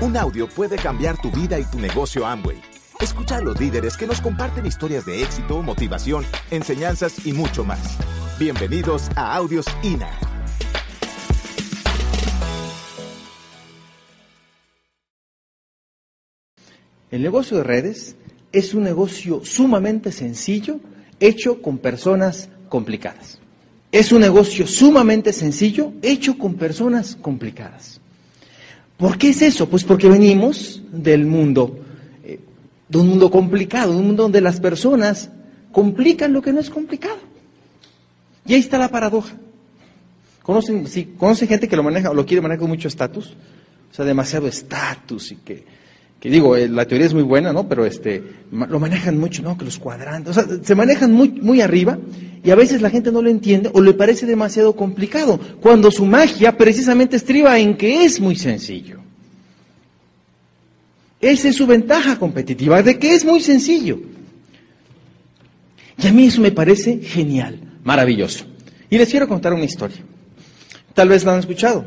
Un 0.00 0.16
audio 0.16 0.48
puede 0.48 0.76
cambiar 0.76 1.20
tu 1.20 1.28
vida 1.32 1.58
y 1.58 1.64
tu 1.64 1.80
negocio 1.80 2.24
Amway. 2.24 2.62
Escucha 3.00 3.38
a 3.38 3.40
los 3.40 3.58
líderes 3.58 3.96
que 3.96 4.06
nos 4.06 4.20
comparten 4.20 4.64
historias 4.64 5.04
de 5.04 5.24
éxito, 5.24 5.60
motivación, 5.60 6.24
enseñanzas 6.52 7.26
y 7.26 7.32
mucho 7.32 7.64
más. 7.64 7.98
Bienvenidos 8.38 9.10
a 9.16 9.34
Audios 9.34 9.66
INA. 9.82 10.08
El 17.10 17.20
negocio 17.20 17.56
de 17.56 17.64
redes 17.64 18.14
es 18.52 18.74
un 18.74 18.84
negocio 18.84 19.44
sumamente 19.44 20.12
sencillo, 20.12 20.78
hecho 21.18 21.60
con 21.60 21.78
personas 21.78 22.50
complicadas. 22.68 23.40
Es 23.90 24.12
un 24.12 24.20
negocio 24.20 24.68
sumamente 24.68 25.32
sencillo, 25.32 25.92
hecho 26.02 26.38
con 26.38 26.54
personas 26.54 27.16
complicadas. 27.16 28.00
¿Por 28.98 29.16
qué 29.16 29.30
es 29.30 29.40
eso? 29.42 29.68
Pues 29.68 29.84
porque 29.84 30.08
venimos 30.08 30.82
del 30.90 31.24
mundo, 31.24 31.78
eh, 32.24 32.40
de 32.88 32.98
un 32.98 33.08
mundo 33.08 33.30
complicado, 33.30 33.92
de 33.92 33.98
un 34.00 34.06
mundo 34.08 34.24
donde 34.24 34.40
las 34.40 34.60
personas 34.60 35.30
complican 35.70 36.32
lo 36.32 36.42
que 36.42 36.52
no 36.52 36.60
es 36.60 36.68
complicado. 36.68 37.16
Y 38.44 38.54
ahí 38.54 38.60
está 38.60 38.76
la 38.76 38.88
paradoja. 38.88 39.36
¿Conocen, 40.42 40.86
sí, 40.88 41.14
¿conocen 41.16 41.46
gente 41.46 41.68
que 41.68 41.76
lo 41.76 41.82
maneja 41.82 42.10
o 42.10 42.14
lo 42.14 42.26
quiere 42.26 42.40
manejar 42.40 42.60
con 42.60 42.70
mucho 42.70 42.88
estatus? 42.88 43.34
O 43.90 43.94
sea, 43.94 44.04
demasiado 44.04 44.48
estatus 44.48 45.30
y 45.30 45.36
que 45.36 45.64
que 46.20 46.30
digo, 46.30 46.56
eh, 46.56 46.68
la 46.68 46.84
teoría 46.84 47.06
es 47.06 47.14
muy 47.14 47.22
buena, 47.22 47.52
¿no? 47.52 47.68
Pero 47.68 47.86
este, 47.86 48.22
lo 48.50 48.80
manejan 48.80 49.18
mucho, 49.18 49.42
¿no? 49.42 49.56
Que 49.56 49.64
los 49.64 49.78
cuadrantes, 49.78 50.36
o 50.36 50.40
sea, 50.40 50.58
se 50.62 50.74
manejan 50.74 51.12
muy, 51.12 51.30
muy 51.30 51.60
arriba 51.60 51.98
y 52.42 52.50
a 52.50 52.56
veces 52.56 52.82
la 52.82 52.90
gente 52.90 53.12
no 53.12 53.22
lo 53.22 53.30
entiende 53.30 53.70
o 53.72 53.80
le 53.80 53.94
parece 53.94 54.26
demasiado 54.26 54.74
complicado, 54.74 55.38
cuando 55.60 55.90
su 55.90 56.04
magia 56.04 56.56
precisamente 56.56 57.16
estriba 57.16 57.58
en 57.58 57.76
que 57.76 58.04
es 58.04 58.20
muy 58.20 58.34
sencillo. 58.34 58.98
Esa 61.20 61.48
es 61.48 61.56
su 61.56 61.66
ventaja 61.66 62.18
competitiva, 62.18 62.82
de 62.82 62.98
que 62.98 63.14
es 63.14 63.24
muy 63.24 63.40
sencillo. 63.40 64.00
Y 66.00 66.06
a 66.06 66.12
mí 66.12 66.26
eso 66.26 66.40
me 66.40 66.52
parece 66.52 66.98
genial, 66.98 67.60
maravilloso. 67.82 68.44
Y 68.88 68.98
les 68.98 69.08
quiero 69.08 69.26
contar 69.28 69.52
una 69.52 69.64
historia. 69.64 69.98
Tal 70.94 71.08
vez 71.08 71.24
la 71.24 71.34
han 71.34 71.40
escuchado, 71.40 71.84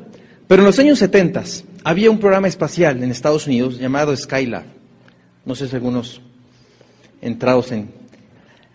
pero 0.52 0.64
en 0.64 0.66
los 0.66 0.80
años 0.80 1.00
70 1.00 1.44
había 1.86 2.12
un 2.12 2.20
programa 2.20 2.50
espacial 2.50 3.02
en 3.02 3.10
Estados 3.10 3.48
Unidos 3.48 3.80
llamado 3.80 4.14
Skylab. 4.14 4.66
No 5.46 5.56
sé 5.56 5.70
si 5.70 5.78
algunos 5.78 6.22
entrados 7.22 7.72
en, 7.72 7.90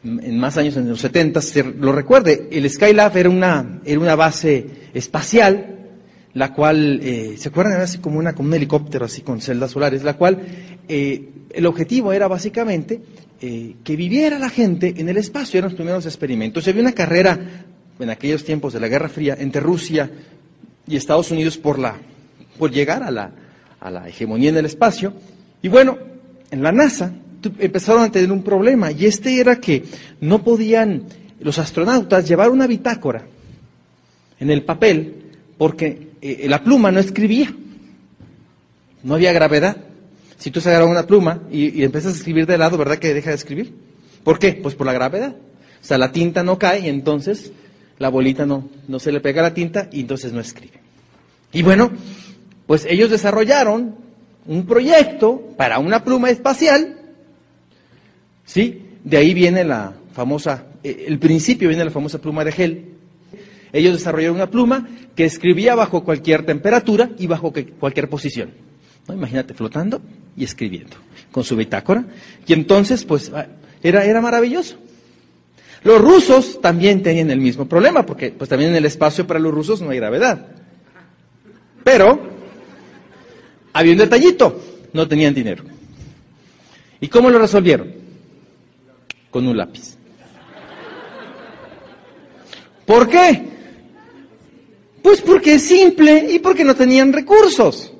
en 0.03 0.39
más 0.39 0.57
años, 0.57 0.75
en 0.79 0.89
los 0.89 1.03
70, 1.03 1.39
lo 1.79 1.93
recuerde. 1.93 2.49
El 2.51 2.71
Skylab 2.71 3.15
era 3.19 3.29
una, 3.29 3.81
era 3.85 4.01
una 4.01 4.15
base 4.15 4.67
espacial, 4.95 5.91
la 6.33 6.55
cual, 6.55 6.99
eh, 7.03 7.35
¿se 7.37 7.51
acuerdan? 7.51 7.75
Era 7.75 7.85
así 7.85 7.99
como, 7.99 8.21
una, 8.21 8.35
como 8.35 8.49
un 8.49 8.55
helicóptero, 8.55 9.05
así 9.05 9.21
con 9.21 9.43
celdas 9.43 9.73
solares, 9.73 10.03
la 10.03 10.17
cual 10.17 10.47
eh, 10.89 11.29
el 11.51 11.67
objetivo 11.67 12.11
era 12.11 12.27
básicamente 12.27 13.03
eh, 13.43 13.75
que 13.85 13.97
viviera 13.97 14.39
la 14.39 14.49
gente 14.49 14.95
en 14.97 15.11
el 15.11 15.19
espacio. 15.19 15.59
Eran 15.59 15.73
los 15.73 15.77
primeros 15.77 16.07
experimentos. 16.07 16.67
Había 16.67 16.81
una 16.81 16.93
carrera 16.93 17.39
en 17.99 18.09
aquellos 18.09 18.45
tiempos 18.45 18.73
de 18.73 18.81
la 18.81 18.89
Guerra 18.89 19.11
Fría 19.11 19.37
entre 19.39 19.61
Rusia 19.61 20.11
y 20.87 20.97
Estados 20.97 21.31
Unidos 21.31 21.59
por 21.59 21.79
la 21.79 21.97
por 22.59 22.71
llegar 22.71 23.03
a 23.03 23.11
la, 23.11 23.31
a 23.81 23.91
la 23.91 24.09
hegemonía 24.09 24.51
en 24.51 24.57
el 24.57 24.67
espacio. 24.67 25.13
Y 25.63 25.69
bueno, 25.69 25.99
en 26.51 26.63
la 26.63 26.73
NASA 26.73 27.13
empezaron 27.59 28.03
a 28.03 28.11
tener 28.11 28.33
un 28.33 28.43
problema 28.43 28.91
y 28.91 29.07
este 29.07 29.39
era 29.39 29.61
que 29.61 29.85
no 30.21 30.43
podían 30.43 31.05
los 31.41 31.59
astronautas 31.59 32.27
llevar 32.27 32.51
una 32.51 32.67
bitácora 32.67 33.25
en 34.41 34.51
el 34.51 34.63
papel 34.63 35.15
porque 35.59 36.09
eh, 36.21 36.47
la 36.49 36.63
pluma 36.63 36.91
no 36.91 37.01
escribía. 37.01 37.55
No 39.03 39.15
había 39.15 39.33
gravedad. 39.33 39.77
Si 40.39 40.51
tú 40.51 40.61
agarras 40.61 40.89
una 40.89 41.07
pluma 41.07 41.43
y, 41.51 41.81
y, 41.81 41.85
empiezas 41.85 42.15
a 42.15 42.17
escribir 42.17 42.47
de 42.47 42.59
lado, 42.59 42.77
¿verdad 42.77 42.99
que 42.99 43.15
deja 43.15 43.31
de 43.31 43.37
escribir? 43.37 43.73
¿Por 44.25 44.39
qué? 44.39 44.55
Pues 44.55 44.75
por 44.75 44.87
la 44.87 44.93
gravedad. 44.93 45.37
O 45.81 45.85
sea, 45.85 45.99
la 45.99 46.13
tinta 46.13 46.43
no 46.43 46.59
cae 46.59 46.81
y 46.81 46.89
entonces 46.89 47.53
la 47.99 48.09
bolita 48.09 48.47
no, 48.47 48.69
no 48.89 48.99
se 48.99 49.13
le 49.13 49.21
pega 49.21 49.43
la 49.43 49.55
tinta 49.55 49.89
y 49.93 50.01
entonces 50.01 50.33
no 50.33 50.41
escribe. 50.41 50.81
Y 51.53 51.63
bueno, 51.63 51.91
pues 52.67 52.87
ellos 52.89 53.11
desarrollaron 53.11 53.95
un 54.47 54.67
proyecto 54.67 55.55
para 55.57 55.79
una 55.79 56.05
pluma 56.05 56.31
espacial, 56.31 56.99
¿sí? 58.45 58.83
De 59.05 59.17
ahí 59.17 59.35
viene 59.35 59.65
la 59.65 59.95
famosa, 60.13 60.67
eh, 60.83 61.05
el 61.09 61.19
principio 61.19 61.69
viene 61.69 61.85
la 61.85 61.91
famosa 61.91 62.21
pluma 62.21 62.45
de 62.45 62.53
gel. 62.53 62.85
Ellos 63.73 63.95
desarrollaron 63.95 64.37
una 64.37 64.51
pluma 64.51 64.89
que 65.15 65.25
escribía 65.25 65.75
bajo 65.75 66.05
cualquier 66.05 66.45
temperatura 66.47 67.11
y 67.19 67.27
bajo 67.27 67.53
cualquier 67.79 68.09
posición. 68.09 68.51
¿No? 69.09 69.15
Imagínate 69.15 69.55
flotando 69.55 70.01
y 70.37 70.45
escribiendo 70.45 70.97
con 71.31 71.45
su 71.45 71.57
bitácora. 71.57 72.05
Y 72.47 72.53
entonces, 72.53 73.05
pues, 73.05 73.31
ah, 73.35 73.47
era, 73.83 74.05
era 74.05 74.21
maravilloso. 74.21 74.79
Los 75.85 76.01
rusos 76.01 76.61
también 76.61 77.03
tenían 77.03 77.31
el 77.31 77.41
mismo 77.41 77.69
problema, 77.69 78.05
porque 78.05 78.31
pues 78.31 78.51
también 78.51 78.71
en 78.71 78.77
el 78.77 78.85
espacio 78.85 79.27
para 79.27 79.41
los 79.41 79.55
rusos 79.55 79.81
no 79.81 79.91
hay 79.91 79.99
gravedad. 79.99 80.47
Pero 81.85 82.21
había 83.73 83.93
un 83.93 83.99
detallito, 83.99 84.61
no 84.93 85.07
tenían 85.07 85.35
dinero. 85.35 85.65
¿Y 87.01 87.09
cómo 87.09 87.31
lo 87.31 87.39
resolvieron? 87.39 87.93
Con 89.31 89.47
un 89.47 89.57
lápiz. 89.57 89.97
¿Por 92.87 93.09
qué? 93.09 93.43
Pues 95.03 95.21
porque 95.21 95.55
es 95.55 95.63
simple 95.63 96.27
y 96.31 96.39
porque 96.39 96.65
no 96.65 96.75
tenían 96.75 97.13
recursos. 97.13 97.93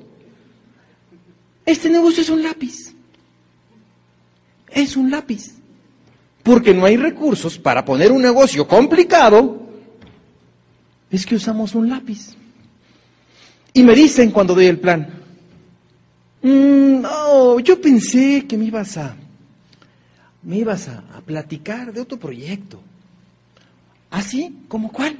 Este 1.65 1.89
negocio 1.89 2.21
es 2.21 2.29
un 2.29 2.43
lápiz. 2.43 2.93
Es 4.69 4.97
un 4.97 5.11
lápiz. 5.11 5.53
Porque 6.47 6.73
no 6.73 6.85
hay 6.85 6.97
recursos 6.97 7.59
para 7.59 7.83
poner 7.83 8.11
un 8.11 8.21
negocio 8.21 8.67
complicado. 8.67 9.61
Es 11.11 11.25
que 11.25 11.35
usamos 11.35 11.75
un 11.75 11.89
lápiz. 11.89 12.35
Y 13.73 13.83
me 13.83 13.93
dicen 13.93 14.31
cuando 14.31 14.55
doy 14.55 14.65
el 14.65 14.79
plan, 14.79 15.17
Mm, 16.41 17.01
no, 17.01 17.59
yo 17.59 17.81
pensé 17.81 18.45
que 18.47 18.57
me 18.57 18.65
ibas 18.65 18.97
a, 18.97 19.15
me 20.43 20.57
ibas 20.57 20.87
a, 20.87 21.03
platicar 21.25 21.91
de 21.91 22.01
otro 22.01 22.17
proyecto. 22.17 22.79
¿Así? 24.09 24.55
¿Ah, 24.55 24.65
¿Cómo 24.69 24.91
cuál? 24.91 25.17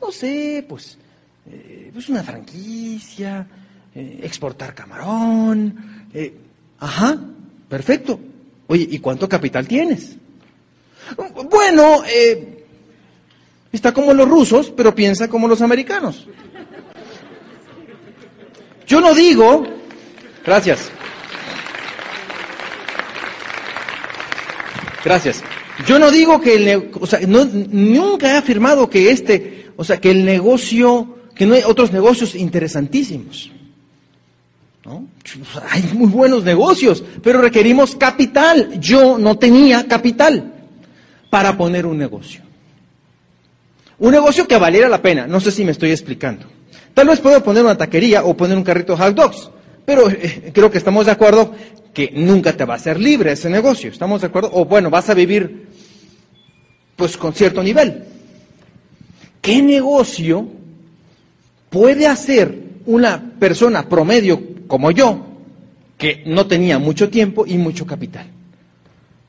No 0.00 0.12
sé, 0.12 0.64
pues, 0.68 0.98
eh, 1.46 1.90
pues 1.92 2.08
una 2.10 2.22
franquicia, 2.22 3.46
eh, 3.94 4.20
exportar 4.22 4.74
camarón. 4.74 6.08
Eh, 6.12 6.34
ajá, 6.78 7.18
perfecto. 7.68 8.20
Oye, 8.66 8.86
¿y 8.90 8.98
cuánto 8.98 9.28
capital 9.28 9.66
tienes? 9.66 10.16
Bueno, 11.50 12.02
está 13.72 13.92
como 13.92 14.12
los 14.14 14.28
rusos, 14.28 14.72
pero 14.76 14.94
piensa 14.94 15.28
como 15.28 15.48
los 15.48 15.60
americanos. 15.62 16.26
Yo 18.86 19.00
no 19.00 19.14
digo 19.14 19.64
Gracias. 20.44 20.90
Gracias. 25.04 25.42
Yo 25.86 25.98
no 25.98 26.10
digo 26.10 26.40
que 26.40 26.54
el, 26.56 26.90
o 26.98 27.06
sea, 27.06 27.20
nunca 27.26 28.32
he 28.32 28.36
afirmado 28.36 28.88
que 28.88 29.10
este, 29.10 29.70
o 29.76 29.84
sea, 29.84 29.98
que 29.98 30.10
el 30.10 30.24
negocio, 30.24 31.16
que 31.34 31.46
no 31.46 31.54
hay 31.54 31.62
otros 31.64 31.92
negocios 31.92 32.34
interesantísimos. 32.34 33.50
¿no? 34.84 35.06
Hay 35.70 35.82
muy 35.94 36.08
buenos 36.08 36.44
negocios, 36.44 37.02
pero 37.22 37.40
requerimos 37.40 37.96
capital. 37.96 38.78
Yo 38.80 39.18
no 39.18 39.38
tenía 39.38 39.86
capital 39.86 40.59
para 41.30 41.56
poner 41.56 41.86
un 41.86 41.96
negocio. 41.96 42.42
Un 44.00 44.12
negocio 44.12 44.48
que 44.48 44.58
valiera 44.58 44.88
la 44.88 45.00
pena. 45.00 45.26
No 45.26 45.40
sé 45.40 45.50
si 45.50 45.64
me 45.64 45.70
estoy 45.70 45.90
explicando. 45.90 46.46
Tal 46.92 47.06
vez 47.06 47.20
puedo 47.20 47.42
poner 47.42 47.62
una 47.62 47.78
taquería 47.78 48.24
o 48.24 48.36
poner 48.36 48.56
un 48.56 48.64
carrito 48.64 48.96
de 48.96 49.02
hot 49.02 49.14
dogs. 49.14 49.50
Pero 49.84 50.10
eh, 50.10 50.50
creo 50.52 50.70
que 50.70 50.78
estamos 50.78 51.06
de 51.06 51.12
acuerdo 51.12 51.54
que 51.94 52.10
nunca 52.14 52.56
te 52.56 52.64
va 52.64 52.74
a 52.74 52.78
ser 52.78 52.98
libre 52.98 53.32
ese 53.32 53.48
negocio. 53.48 53.90
¿Estamos 53.90 54.20
de 54.20 54.26
acuerdo? 54.26 54.50
O 54.52 54.64
bueno, 54.64 54.90
vas 54.90 55.08
a 55.08 55.14
vivir 55.14 55.68
pues 56.96 57.16
con 57.16 57.32
cierto 57.32 57.62
nivel. 57.62 58.04
¿Qué 59.40 59.62
negocio 59.62 60.48
puede 61.70 62.06
hacer 62.06 62.58
una 62.86 63.32
persona 63.38 63.88
promedio 63.88 64.40
como 64.66 64.90
yo, 64.90 65.26
que 65.96 66.22
no 66.26 66.46
tenía 66.46 66.78
mucho 66.78 67.08
tiempo 67.08 67.46
y 67.46 67.56
mucho 67.56 67.86
capital? 67.86 68.26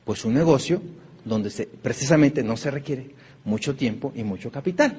Pues 0.04 0.24
un 0.24 0.34
negocio 0.34 0.82
donde 1.24 1.50
se, 1.50 1.66
precisamente 1.66 2.42
no 2.42 2.56
se 2.56 2.70
requiere 2.70 3.10
mucho 3.44 3.74
tiempo 3.74 4.12
y 4.14 4.22
mucho 4.22 4.50
capital. 4.50 4.96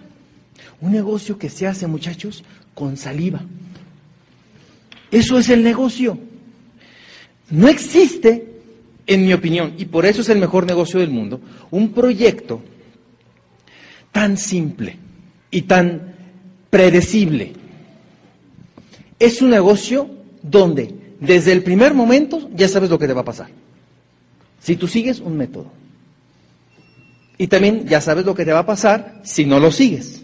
Un 0.82 0.92
negocio 0.92 1.38
que 1.38 1.50
se 1.50 1.68
hace, 1.68 1.88
muchachos, 1.88 2.44
con 2.74 2.98
saliva. 2.98 3.42
Eso 5.12 5.38
es 5.38 5.50
el 5.50 5.64
negocio. 5.64 6.18
No 7.50 7.68
existe, 7.68 8.48
en 9.06 9.26
mi 9.26 9.34
opinión, 9.34 9.74
y 9.78 9.86
por 9.86 10.06
eso 10.06 10.22
es 10.22 10.30
el 10.30 10.40
mejor 10.40 10.66
negocio 10.66 11.00
del 11.00 11.10
mundo, 11.10 11.40
un 11.72 11.92
proyecto 11.92 12.62
tan 14.12 14.38
simple 14.38 14.98
y 15.52 15.64
tan 15.64 16.16
predecible. 16.70 17.54
Es 19.20 19.42
un 19.42 19.50
negocio 19.50 20.10
donde 20.42 20.96
desde 21.20 21.52
el 21.52 21.64
primer 21.64 21.94
momento 21.94 22.50
ya 22.54 22.68
sabes 22.68 22.90
lo 22.90 23.00
que 23.00 23.08
te 23.08 23.14
va 23.14 23.22
a 23.22 23.26
pasar. 23.26 23.50
Si 24.60 24.76
tú 24.76 24.88
sigues 24.88 25.20
un 25.20 25.38
método. 25.38 25.83
Y 27.38 27.48
también 27.48 27.88
ya 27.88 28.02
sabes 28.02 28.26
lo 28.26 28.36
que 28.36 28.46
te 28.46 28.54
va 28.54 28.60
a 28.60 28.66
pasar 28.66 29.22
si 29.24 29.46
no 29.46 29.60
lo 29.60 29.72
sigues. 29.72 30.22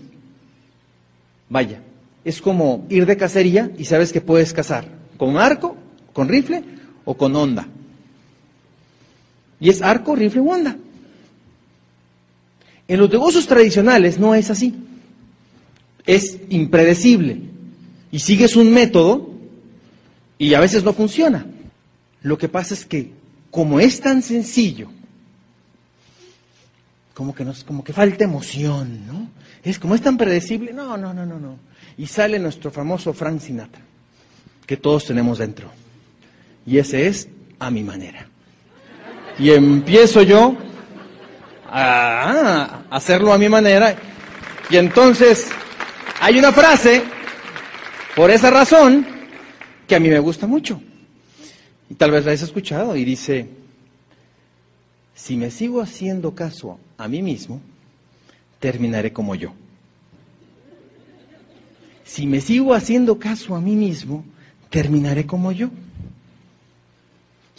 Vaya, 1.49 1.81
es 2.23 2.41
como 2.41 2.85
ir 2.89 3.05
de 3.05 3.17
cacería 3.17 3.71
y 3.77 3.85
sabes 3.85 4.13
que 4.13 4.21
puedes 4.21 4.53
cazar 4.53 4.85
con 5.17 5.37
arco, 5.37 5.75
con 6.13 6.29
rifle 6.29 6.63
o 7.05 7.15
con 7.17 7.35
onda. 7.35 7.67
Y 9.59 9.69
es 9.69 9.81
arco, 9.81 10.15
rifle 10.15 10.41
o 10.41 10.45
onda. 10.45 10.77
En 12.87 12.99
los 12.99 13.09
negocios 13.09 13.47
tradicionales 13.47 14.19
no 14.19 14.33
es 14.35 14.49
así. 14.49 14.75
Es 16.05 16.37
impredecible. 16.49 17.41
Y 18.11 18.19
sigues 18.19 18.55
un 18.55 18.71
método 18.71 19.29
y 20.37 20.53
a 20.53 20.59
veces 20.59 20.83
no 20.83 20.93
funciona. 20.93 21.45
Lo 22.21 22.37
que 22.37 22.47
pasa 22.47 22.73
es 22.73 22.85
que 22.85 23.11
como 23.51 23.79
es 23.79 23.99
tan 23.99 24.21
sencillo, 24.21 24.89
como 27.19 27.35
que 27.35 27.43
nos, 27.43 27.65
como 27.65 27.83
que 27.83 27.91
falta 27.91 28.23
emoción, 28.23 29.05
¿no? 29.05 29.27
Es 29.61 29.77
como 29.77 29.93
es 29.93 29.99
tan 29.99 30.15
predecible, 30.15 30.71
no, 30.71 30.95
no, 30.95 31.13
no, 31.13 31.25
no, 31.25 31.37
no. 31.37 31.59
Y 31.97 32.07
sale 32.07 32.39
nuestro 32.39 32.71
famoso 32.71 33.11
Frank 33.11 33.41
Sinatra, 33.41 33.81
que 34.65 34.77
todos 34.77 35.03
tenemos 35.03 35.37
dentro. 35.37 35.69
Y 36.65 36.77
ese 36.77 37.07
es 37.07 37.27
a 37.59 37.69
mi 37.71 37.83
manera. 37.83 38.25
Y 39.37 39.49
empiezo 39.49 40.21
yo 40.21 40.55
a 41.69 42.83
hacerlo 42.89 43.33
a 43.33 43.37
mi 43.37 43.49
manera. 43.49 43.97
Y 44.69 44.77
entonces 44.77 45.49
hay 46.21 46.39
una 46.39 46.53
frase, 46.53 47.03
por 48.15 48.31
esa 48.31 48.49
razón, 48.49 49.05
que 49.85 49.95
a 49.95 49.99
mí 49.99 50.07
me 50.07 50.19
gusta 50.19 50.47
mucho. 50.47 50.81
Y 51.89 51.95
tal 51.95 52.11
vez 52.11 52.23
la 52.23 52.31
hayas 52.31 52.43
escuchado 52.43 52.95
y 52.95 53.03
dice, 53.03 53.58
si 55.19 55.35
me 55.35 55.51
sigo 55.51 55.81
haciendo 55.81 56.33
caso 56.33 56.79
a 56.97 57.09
mí 57.09 57.21
mismo, 57.21 57.59
terminaré 58.57 59.11
como 59.11 59.35
yo. 59.35 59.51
Si 62.05 62.25
me 62.25 62.39
sigo 62.39 62.73
haciendo 62.73 63.19
caso 63.19 63.53
a 63.53 63.61
mí 63.61 63.75
mismo, 63.75 64.23
terminaré 64.69 65.25
como 65.25 65.51
yo. 65.51 65.69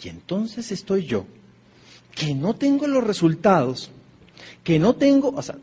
Y 0.03 0.09
entonces 0.09 0.71
estoy 0.71 1.05
yo, 1.05 1.25
que 2.15 2.33
no 2.33 2.55
tengo 2.55 2.87
los 2.87 3.03
resultados, 3.03 3.91
que 4.63 4.79
no 4.79 4.95
tengo, 4.95 5.29
o 5.29 5.41
sea, 5.43 5.55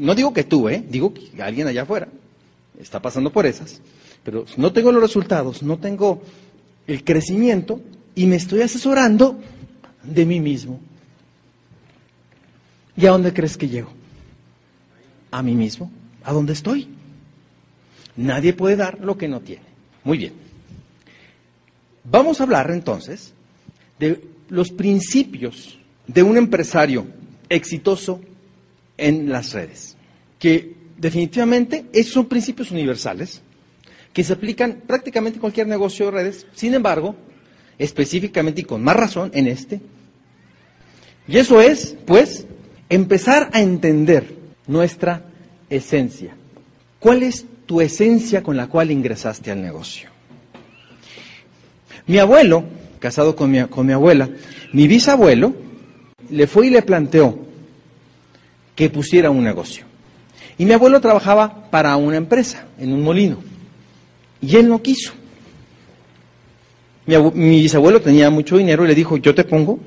no 0.00 0.16
digo 0.16 0.32
que 0.34 0.42
tú, 0.42 0.68
¿eh? 0.68 0.84
digo 0.86 1.14
que 1.14 1.40
alguien 1.40 1.68
allá 1.68 1.82
afuera 1.82 2.08
está 2.80 3.00
pasando 3.00 3.32
por 3.32 3.46
esas, 3.46 3.80
pero 4.24 4.46
no 4.56 4.72
tengo 4.72 4.90
los 4.90 5.00
resultados, 5.02 5.62
no 5.62 5.78
tengo 5.78 6.22
el 6.88 7.04
crecimiento 7.04 7.80
y 8.16 8.26
me 8.26 8.34
estoy 8.34 8.62
asesorando 8.62 9.38
de 10.02 10.26
mí 10.26 10.40
mismo. 10.40 10.80
¿Y 13.00 13.06
a 13.06 13.10
dónde 13.10 13.32
crees 13.32 13.56
que 13.56 13.68
llego? 13.68 13.90
A 15.30 15.42
mí 15.42 15.54
mismo, 15.54 15.90
a 16.22 16.32
dónde 16.32 16.52
estoy. 16.52 16.86
Nadie 18.16 18.52
puede 18.52 18.76
dar 18.76 19.00
lo 19.00 19.16
que 19.16 19.26
no 19.26 19.40
tiene. 19.40 19.62
Muy 20.04 20.18
bien. 20.18 20.34
Vamos 22.04 22.40
a 22.40 22.42
hablar 22.42 22.70
entonces 22.70 23.32
de 23.98 24.22
los 24.50 24.70
principios 24.70 25.78
de 26.06 26.22
un 26.22 26.36
empresario 26.36 27.06
exitoso 27.48 28.20
en 28.98 29.30
las 29.30 29.52
redes, 29.54 29.96
que 30.38 30.74
definitivamente 30.98 31.86
esos 31.92 32.12
son 32.12 32.26
principios 32.26 32.70
universales 32.70 33.40
que 34.12 34.24
se 34.24 34.32
aplican 34.34 34.82
prácticamente 34.86 35.36
en 35.36 35.40
cualquier 35.40 35.68
negocio 35.68 36.06
de 36.06 36.12
redes, 36.12 36.46
sin 36.52 36.74
embargo, 36.74 37.14
específicamente 37.78 38.60
y 38.60 38.64
con 38.64 38.82
más 38.82 38.96
razón 38.96 39.30
en 39.32 39.46
este. 39.46 39.80
Y 41.28 41.38
eso 41.38 41.60
es, 41.62 41.96
pues, 42.04 42.46
empezar 42.90 43.48
a 43.54 43.62
entender 43.62 44.34
nuestra 44.66 45.22
esencia. 45.70 46.34
¿Cuál 46.98 47.22
es 47.22 47.46
tu 47.64 47.80
esencia 47.80 48.42
con 48.42 48.58
la 48.58 48.66
cual 48.66 48.90
ingresaste 48.90 49.50
al 49.50 49.62
negocio? 49.62 50.10
Mi 52.06 52.18
abuelo, 52.18 52.64
casado 52.98 53.34
con 53.34 53.50
mi, 53.50 53.62
con 53.64 53.86
mi 53.86 53.94
abuela, 53.94 54.28
mi 54.72 54.86
bisabuelo, 54.86 55.54
le 56.28 56.46
fue 56.46 56.66
y 56.66 56.70
le 56.70 56.82
planteó 56.82 57.38
que 58.74 58.90
pusiera 58.90 59.30
un 59.30 59.44
negocio. 59.44 59.84
Y 60.58 60.66
mi 60.66 60.72
abuelo 60.72 61.00
trabajaba 61.00 61.70
para 61.70 61.96
una 61.96 62.16
empresa, 62.16 62.66
en 62.78 62.92
un 62.92 63.02
molino. 63.02 63.38
Y 64.42 64.56
él 64.56 64.68
no 64.68 64.82
quiso. 64.82 65.12
Mi, 67.06 67.60
bisabuelo 67.60 68.00
tenía 68.00 68.30
mucho 68.30 68.58
dinero 68.58 68.84
y 68.84 68.88
le 68.88 68.94
dijo, 68.94 69.16
yo 69.16 69.34
te 69.34 69.44
pongo 69.44 69.78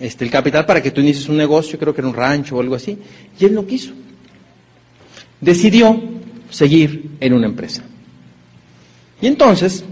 este, 0.00 0.24
el 0.24 0.30
capital 0.30 0.66
para 0.66 0.82
que 0.82 0.90
tú 0.90 1.00
inicies 1.00 1.28
un 1.28 1.36
negocio, 1.36 1.78
creo 1.78 1.94
que 1.94 2.00
era 2.00 2.08
un 2.08 2.14
rancho 2.14 2.56
o 2.56 2.60
algo 2.60 2.74
así. 2.74 2.98
Y 3.38 3.44
él 3.44 3.54
no 3.54 3.66
quiso. 3.66 3.92
Decidió 5.40 6.00
seguir 6.50 7.10
en 7.20 7.32
una 7.32 7.46
empresa. 7.46 7.82
Y 9.20 9.26
entonces, 9.26 9.84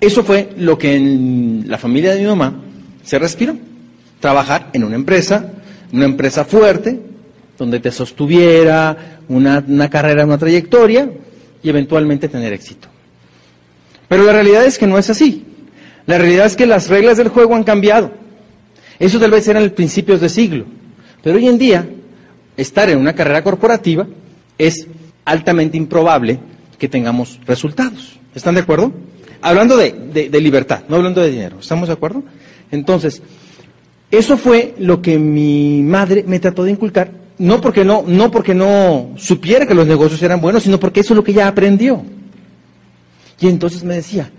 eso 0.00 0.24
fue 0.24 0.50
lo 0.56 0.78
que 0.78 0.96
en 0.96 1.64
la 1.66 1.78
familia 1.78 2.14
de 2.14 2.20
mi 2.20 2.26
mamá 2.26 2.62
se 3.02 3.18
respiró. 3.18 3.56
Trabajar 4.20 4.70
en 4.72 4.84
una 4.84 4.96
empresa, 4.96 5.52
una 5.92 6.04
empresa 6.04 6.44
fuerte, 6.44 7.00
donde 7.58 7.80
te 7.80 7.90
sostuviera 7.90 9.20
una, 9.28 9.64
una 9.66 9.90
carrera, 9.90 10.24
una 10.24 10.38
trayectoria, 10.38 11.10
y 11.62 11.68
eventualmente 11.68 12.28
tener 12.28 12.52
éxito. 12.52 12.88
Pero 14.08 14.24
la 14.24 14.32
realidad 14.32 14.64
es 14.64 14.78
que 14.78 14.86
no 14.86 14.98
es 14.98 15.10
así. 15.10 15.44
La 16.06 16.18
realidad 16.18 16.46
es 16.46 16.56
que 16.56 16.66
las 16.66 16.88
reglas 16.88 17.16
del 17.16 17.28
juego 17.28 17.56
han 17.56 17.64
cambiado. 17.64 18.12
Eso 18.98 19.18
tal 19.20 19.30
vez 19.30 19.46
eran 19.48 19.62
el 19.62 19.72
principios 19.72 20.20
de 20.20 20.28
siglo. 20.28 20.64
Pero 21.22 21.36
hoy 21.36 21.48
en 21.48 21.58
día, 21.58 21.88
estar 22.56 22.88
en 22.88 22.98
una 22.98 23.14
carrera 23.14 23.42
corporativa 23.42 24.06
es 24.58 24.86
altamente 25.24 25.76
improbable 25.76 26.38
que 26.78 26.88
tengamos 26.88 27.40
resultados. 27.46 28.18
¿Están 28.34 28.54
de 28.54 28.60
acuerdo? 28.62 28.92
Hablando 29.42 29.76
de, 29.76 29.92
de, 30.30 30.40
libertad, 30.40 30.82
no 30.88 30.96
hablando 30.96 31.20
de 31.20 31.30
dinero. 31.30 31.58
¿Estamos 31.60 31.88
de 31.88 31.94
acuerdo? 31.94 32.22
Entonces, 32.70 33.22
eso 34.10 34.36
fue 34.36 34.74
lo 34.78 35.02
que 35.02 35.18
mi 35.18 35.82
madre 35.82 36.24
me 36.26 36.40
trató 36.40 36.64
de 36.64 36.70
inculcar 36.70 37.26
no 37.38 37.60
porque 37.60 37.84
no, 37.84 38.04
no 38.06 38.30
porque 38.30 38.54
no 38.54 39.10
supiera 39.16 39.66
que 39.66 39.74
los 39.74 39.86
negocios 39.86 40.22
eran 40.22 40.40
buenos, 40.40 40.62
sino 40.62 40.80
porque 40.80 41.00
eso 41.00 41.12
es 41.12 41.16
lo 41.16 41.24
que 41.24 41.32
ella 41.32 41.48
aprendió. 41.48 42.02
Y 43.40 43.48
entonces 43.48 43.84
me 43.84 43.94
decía, 43.96 44.30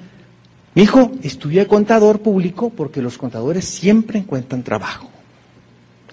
mi 0.77 0.83
hijo, 0.83 1.11
estudia 1.23 1.67
contador 1.67 2.19
público 2.19 2.69
porque 2.69 3.01
los 3.01 3.17
contadores 3.17 3.65
siempre 3.65 4.19
encuentran 4.19 4.61
trabajo. 4.61 5.09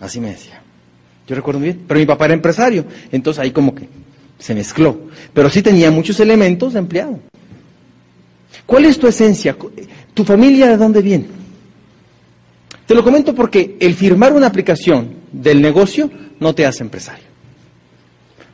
Así 0.00 0.21
me 0.21 0.30
decía. 0.30 0.62
Yo 1.26 1.37
recuerdo 1.37 1.61
muy 1.61 1.68
bien. 1.68 1.85
Pero 1.87 2.00
mi 2.00 2.06
papá 2.06 2.25
era 2.25 2.33
empresario, 2.33 2.87
entonces 3.12 3.42
ahí 3.42 3.50
como 3.50 3.75
que 3.75 3.87
se 4.38 4.54
mezcló. 4.54 4.99
Pero 5.35 5.50
sí 5.50 5.61
tenía 5.61 5.90
muchos 5.90 6.18
elementos 6.18 6.73
de 6.73 6.78
empleado. 6.78 7.21
¿Cuál 8.64 8.87
es 8.87 8.99
tu 8.99 9.06
esencia? 9.06 9.54
¿Tu 10.14 10.25
familia 10.25 10.68
de 10.68 10.78
dónde 10.78 11.02
viene? 11.02 11.26
Te 12.87 12.94
lo 12.94 13.04
comento 13.04 13.35
porque 13.35 13.76
el 13.78 13.92
firmar 13.92 14.33
una 14.33 14.47
aplicación 14.47 15.16
del 15.30 15.61
negocio 15.61 16.11
no 16.40 16.54
te 16.54 16.64
hace 16.64 16.83
empresario. 16.83 17.26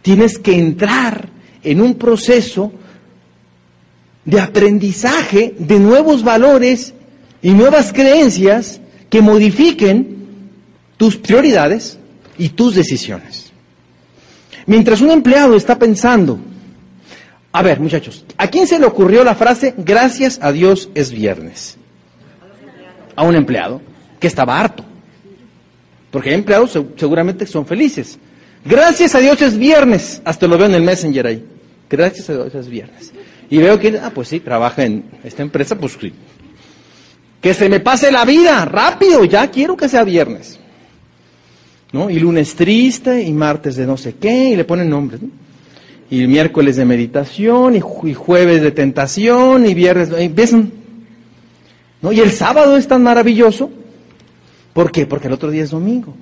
Tienes 0.02 0.40
que 0.40 0.58
entrar 0.58 1.28
en 1.62 1.80
un 1.80 1.94
proceso 1.94 2.72
de 4.24 4.40
aprendizaje 4.40 5.54
de 5.58 5.78
nuevos 5.78 6.22
valores 6.22 6.94
y 7.42 7.50
nuevas 7.50 7.92
creencias 7.92 8.80
que 9.08 9.22
modifiquen 9.22 10.26
tus 10.96 11.16
prioridades 11.16 11.98
y 12.38 12.50
tus 12.50 12.74
decisiones. 12.74 13.50
Mientras 14.66 15.00
un 15.00 15.10
empleado 15.10 15.56
está 15.56 15.78
pensando, 15.78 16.38
a 17.52 17.62
ver 17.62 17.80
muchachos, 17.80 18.24
¿a 18.36 18.48
quién 18.48 18.66
se 18.66 18.78
le 18.78 18.86
ocurrió 18.86 19.24
la 19.24 19.34
frase 19.34 19.74
gracias 19.76 20.38
a 20.42 20.52
Dios 20.52 20.90
es 20.94 21.10
viernes? 21.10 21.76
A 23.16 23.24
un 23.24 23.34
empleado 23.34 23.80
que 24.20 24.26
estaba 24.26 24.60
harto. 24.60 24.84
Porque 26.10 26.30
hay 26.30 26.34
empleados 26.36 26.78
seguramente 26.96 27.46
son 27.46 27.66
felices. 27.66 28.18
Gracias 28.64 29.14
a 29.14 29.18
Dios 29.18 29.40
es 29.42 29.56
viernes. 29.56 30.20
Hasta 30.24 30.46
lo 30.46 30.58
veo 30.58 30.66
en 30.66 30.74
el 30.74 30.82
Messenger 30.82 31.26
ahí. 31.26 31.44
Gracias 31.88 32.28
a 32.30 32.34
Dios 32.34 32.54
es 32.54 32.68
viernes. 32.68 33.12
Y 33.50 33.58
veo 33.58 33.78
que, 33.78 33.98
ah, 33.98 34.12
pues 34.14 34.28
sí, 34.28 34.40
trabaja 34.40 34.84
en 34.84 35.04
esta 35.24 35.42
empresa, 35.42 35.76
pues 35.76 35.98
sí. 36.00 36.12
Que 37.40 37.52
se 37.52 37.68
me 37.68 37.80
pase 37.80 38.12
la 38.12 38.24
vida, 38.24 38.64
rápido, 38.64 39.24
ya 39.24 39.50
quiero 39.50 39.76
que 39.76 39.88
sea 39.88 40.04
viernes. 40.04 40.58
¿No? 41.92 42.08
Y 42.08 42.20
lunes 42.20 42.54
triste, 42.54 43.22
y 43.22 43.32
martes 43.32 43.74
de 43.76 43.86
no 43.86 43.96
sé 43.96 44.14
qué, 44.14 44.50
y 44.50 44.56
le 44.56 44.64
ponen 44.64 44.88
nombres, 44.88 45.20
¿no? 45.22 45.28
Y 46.08 46.26
miércoles 46.26 46.76
de 46.76 46.84
meditación, 46.84 47.74
y, 47.76 47.80
jueves 47.80 48.62
de 48.62 48.70
tentación, 48.70 49.66
y 49.66 49.74
viernes, 49.74 50.10
¿no? 52.02 52.12
Y 52.12 52.20
el 52.20 52.30
sábado 52.30 52.76
es 52.76 52.86
tan 52.86 53.02
maravilloso, 53.02 53.70
¿Por 54.72 54.92
qué? 54.92 55.06
Porque 55.06 55.26
el 55.26 55.32
otro 55.32 55.50
día 55.50 55.64
es 55.64 55.70
domingo. 55.70 56.14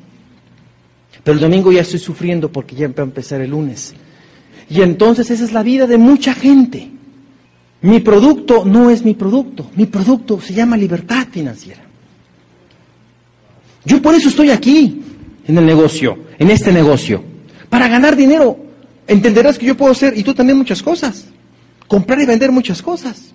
Pero 1.23 1.35
el 1.35 1.41
domingo 1.41 1.71
ya 1.71 1.83
estoy 1.83 1.99
sufriendo 1.99 2.51
porque 2.51 2.75
ya 2.75 2.89
va 2.89 2.95
a 2.99 3.03
empezar 3.03 3.41
el 3.41 3.51
lunes. 3.51 3.95
Y 4.71 4.83
entonces 4.83 5.31
esa 5.31 5.45
es 5.45 5.53
la 5.53 5.63
vida 5.63 5.87
de 5.87 5.99
mucha 5.99 6.35
gente. 6.35 6.91
Mi 7.81 8.01
producto 8.01 8.65
no 8.65 8.91
es 8.91 9.05
mi 9.05 9.15
producto, 9.15 9.71
mi 9.77 9.87
producto 9.87 10.41
se 10.41 10.53
llama 10.53 10.77
libertad 10.77 11.29
financiera. 11.31 11.83
Yo 13.85 14.03
por 14.03 14.15
eso 14.15 14.29
estoy 14.29 14.51
aquí, 14.51 15.03
en 15.47 15.57
el 15.57 15.65
negocio, 15.65 16.19
en 16.39 16.51
este 16.51 16.73
negocio, 16.73 17.23
para 17.69 17.89
ganar 17.89 18.17
dinero. 18.17 18.59
Entenderás 19.07 19.59
que 19.59 19.67
yo 19.67 19.77
puedo 19.77 19.93
hacer, 19.93 20.17
y 20.19 20.23
tú 20.23 20.35
también, 20.35 20.59
muchas 20.59 20.83
cosas. 20.83 21.27
Comprar 21.87 22.21
y 22.21 22.27
vender 22.27 22.53
muchas 22.53 22.83
cosas. 22.83 23.33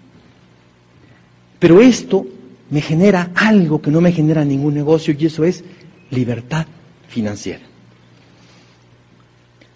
Pero 1.57 1.81
esto 1.81 2.27
me 2.69 2.81
genera 2.81 3.31
algo 3.35 3.81
que 3.81 3.89
no 3.89 4.01
me 4.01 4.11
genera 4.11 4.43
ningún 4.43 4.73
negocio 4.73 5.15
y 5.17 5.25
eso 5.25 5.43
es 5.43 5.63
libertad 6.11 6.65
financiera. 7.07 7.61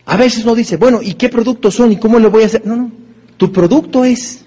A 0.05 0.17
veces 0.17 0.43
uno 0.43 0.55
dice, 0.55 0.77
bueno, 0.77 1.01
¿y 1.01 1.13
qué 1.13 1.29
productos 1.29 1.75
son 1.75 1.91
y 1.91 1.97
cómo 1.97 2.19
lo 2.19 2.29
voy 2.29 2.43
a 2.43 2.47
hacer? 2.47 2.65
No, 2.65 2.75
no. 2.75 2.91
Tu 3.37 3.51
producto 3.51 4.03
es 4.03 4.46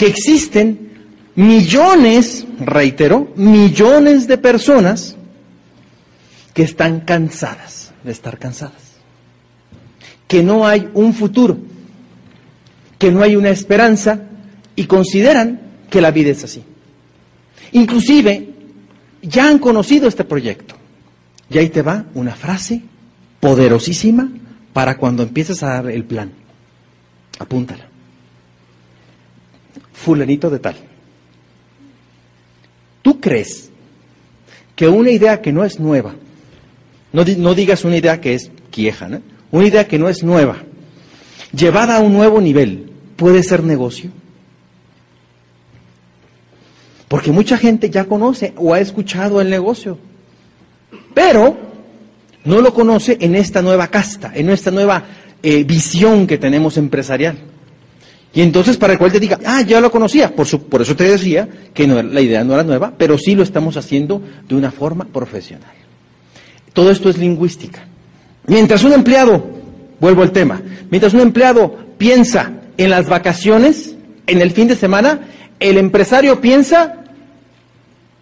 que 0.00 0.06
existen 0.06 0.92
millones, 1.34 2.46
reitero, 2.58 3.34
millones 3.36 4.26
de 4.26 4.38
personas 4.38 5.14
que 6.54 6.62
están 6.62 7.00
cansadas 7.00 7.92
de 8.02 8.10
estar 8.10 8.38
cansadas. 8.38 8.80
Que 10.26 10.42
no 10.42 10.66
hay 10.66 10.88
un 10.94 11.12
futuro, 11.12 11.58
que 12.98 13.12
no 13.12 13.22
hay 13.22 13.36
una 13.36 13.50
esperanza 13.50 14.22
y 14.74 14.86
consideran 14.86 15.60
que 15.90 16.00
la 16.00 16.12
vida 16.12 16.30
es 16.30 16.44
así. 16.44 16.64
Inclusive, 17.72 18.54
ya 19.20 19.48
han 19.50 19.58
conocido 19.58 20.08
este 20.08 20.24
proyecto. 20.24 20.76
Y 21.50 21.58
ahí 21.58 21.68
te 21.68 21.82
va 21.82 22.06
una 22.14 22.34
frase 22.34 22.80
poderosísima 23.38 24.30
para 24.72 24.96
cuando 24.96 25.24
empieces 25.24 25.62
a 25.62 25.74
dar 25.74 25.90
el 25.90 26.04
plan. 26.04 26.32
Apúntala. 27.38 27.89
Fulanito 29.92 30.50
de 30.50 30.58
tal. 30.58 30.76
¿Tú 33.02 33.20
crees 33.20 33.70
que 34.76 34.88
una 34.88 35.10
idea 35.10 35.40
que 35.40 35.52
no 35.52 35.64
es 35.64 35.80
nueva, 35.80 36.14
no, 37.12 37.54
digas 37.54 37.84
una 37.84 37.96
idea 37.96 38.20
que 38.20 38.34
es 38.34 38.50
quieja, 38.70 39.08
una 39.50 39.66
idea 39.66 39.88
que 39.88 39.98
no 39.98 40.08
es 40.08 40.22
nueva, 40.22 40.58
llevada 41.52 41.96
a 41.96 42.00
un 42.00 42.12
nuevo 42.12 42.40
nivel, 42.40 42.90
puede 43.16 43.42
ser 43.42 43.64
negocio? 43.64 44.10
Porque 47.08 47.32
mucha 47.32 47.58
gente 47.58 47.90
ya 47.90 48.04
conoce 48.04 48.52
o 48.56 48.72
ha 48.72 48.80
escuchado 48.80 49.40
el 49.40 49.50
negocio, 49.50 49.98
pero 51.12 51.58
no 52.44 52.60
lo 52.60 52.72
conoce 52.72 53.18
en 53.20 53.34
esta 53.34 53.62
nueva 53.62 53.88
casta, 53.88 54.32
en 54.34 54.50
esta 54.50 54.70
nueva 54.70 55.04
eh, 55.42 55.64
visión 55.64 56.26
que 56.26 56.38
tenemos 56.38 56.76
empresarial. 56.76 57.49
Y 58.32 58.42
entonces 58.42 58.76
para 58.76 58.92
el 58.92 58.98
cual 58.98 59.10
te 59.10 59.18
diga, 59.18 59.38
ah, 59.44 59.62
ya 59.62 59.80
lo 59.80 59.90
conocía, 59.90 60.34
por, 60.34 60.46
por 60.60 60.82
eso 60.82 60.94
te 60.94 61.04
decía 61.04 61.48
que 61.74 61.86
no, 61.86 62.00
la 62.02 62.20
idea 62.20 62.44
no 62.44 62.54
era 62.54 62.62
nueva, 62.62 62.92
pero 62.96 63.18
sí 63.18 63.34
lo 63.34 63.42
estamos 63.42 63.76
haciendo 63.76 64.22
de 64.48 64.54
una 64.54 64.70
forma 64.70 65.04
profesional. 65.04 65.72
Todo 66.72 66.90
esto 66.90 67.10
es 67.10 67.18
lingüística. 67.18 67.80
Mientras 68.46 68.84
un 68.84 68.92
empleado, 68.92 69.44
vuelvo 69.98 70.22
al 70.22 70.30
tema, 70.30 70.62
mientras 70.90 71.12
un 71.14 71.20
empleado 71.20 71.76
piensa 71.98 72.52
en 72.76 72.90
las 72.90 73.08
vacaciones, 73.08 73.96
en 74.26 74.40
el 74.40 74.52
fin 74.52 74.68
de 74.68 74.76
semana, 74.76 75.20
el 75.58 75.76
empresario 75.76 76.40
piensa 76.40 77.04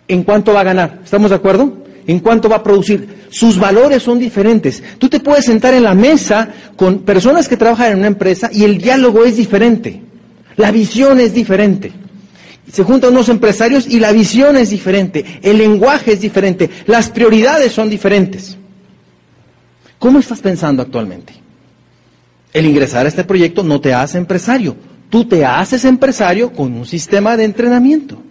en 0.09 0.25
cuánto 0.25 0.55
va 0.55 0.61
a 0.61 0.65
ganar. 0.65 1.01
¿Estamos 1.05 1.31
de 1.31 1.37
acuerdo? 1.37 1.78
En 2.09 2.19
cuánto 2.19 2.49
va 2.49 2.57
a 2.57 2.63
producir. 2.65 3.27
Sus 3.31 3.59
valores 3.59 4.03
son 4.03 4.19
diferentes. 4.19 4.83
Tú 4.99 5.09
te 5.09 5.21
puedes 5.21 5.45
sentar 5.45 5.75
en 5.75 5.85
la 5.85 5.95
mesa 5.95 6.49
con 6.75 7.01
personas 7.01 7.47
que 7.47 7.57
trabajan 7.57 7.93
en 7.93 7.99
una 7.99 8.09
empresa 8.09 8.51
y 8.53 8.65
el 8.65 8.79
diálogo 8.79 9.25
es 9.25 9.37
diferente. 9.37 10.03
La 10.57 10.73
visión 10.73 11.21
es 11.21 11.35
diferente. 11.35 11.93
Se 12.73 12.83
juntan 12.83 13.13
unos 13.13 13.29
empresarios 13.29 13.87
y 13.87 14.01
la 14.01 14.13
visión 14.13 14.57
es 14.57 14.71
diferente. 14.71 15.41
El 15.43 15.59
lenguaje 15.59 16.15
es 16.15 16.21
diferente. 16.21 16.69
Las 16.87 17.11
prioridades 17.11 17.73
son 17.73 17.89
diferentes. 17.89 18.57
¿Cómo 19.99 20.19
estás 20.19 20.41
pensando 20.41 20.83
actualmente? 20.83 21.35
El 22.53 22.67
ingresar 22.67 23.05
a 23.05 23.09
este 23.09 23.25
proyecto 23.25 23.63
no 23.63 23.81
te 23.81 23.93
hace 23.93 24.17
empresario. 24.17 24.77
Tú 25.11 25.27
te 25.27 25.45
haces 25.45 25.85
empresario 25.85 26.53
con 26.53 26.73
un 26.73 26.87
sistema 26.87 27.37
de 27.37 27.45
entrenamiento. 27.45 28.23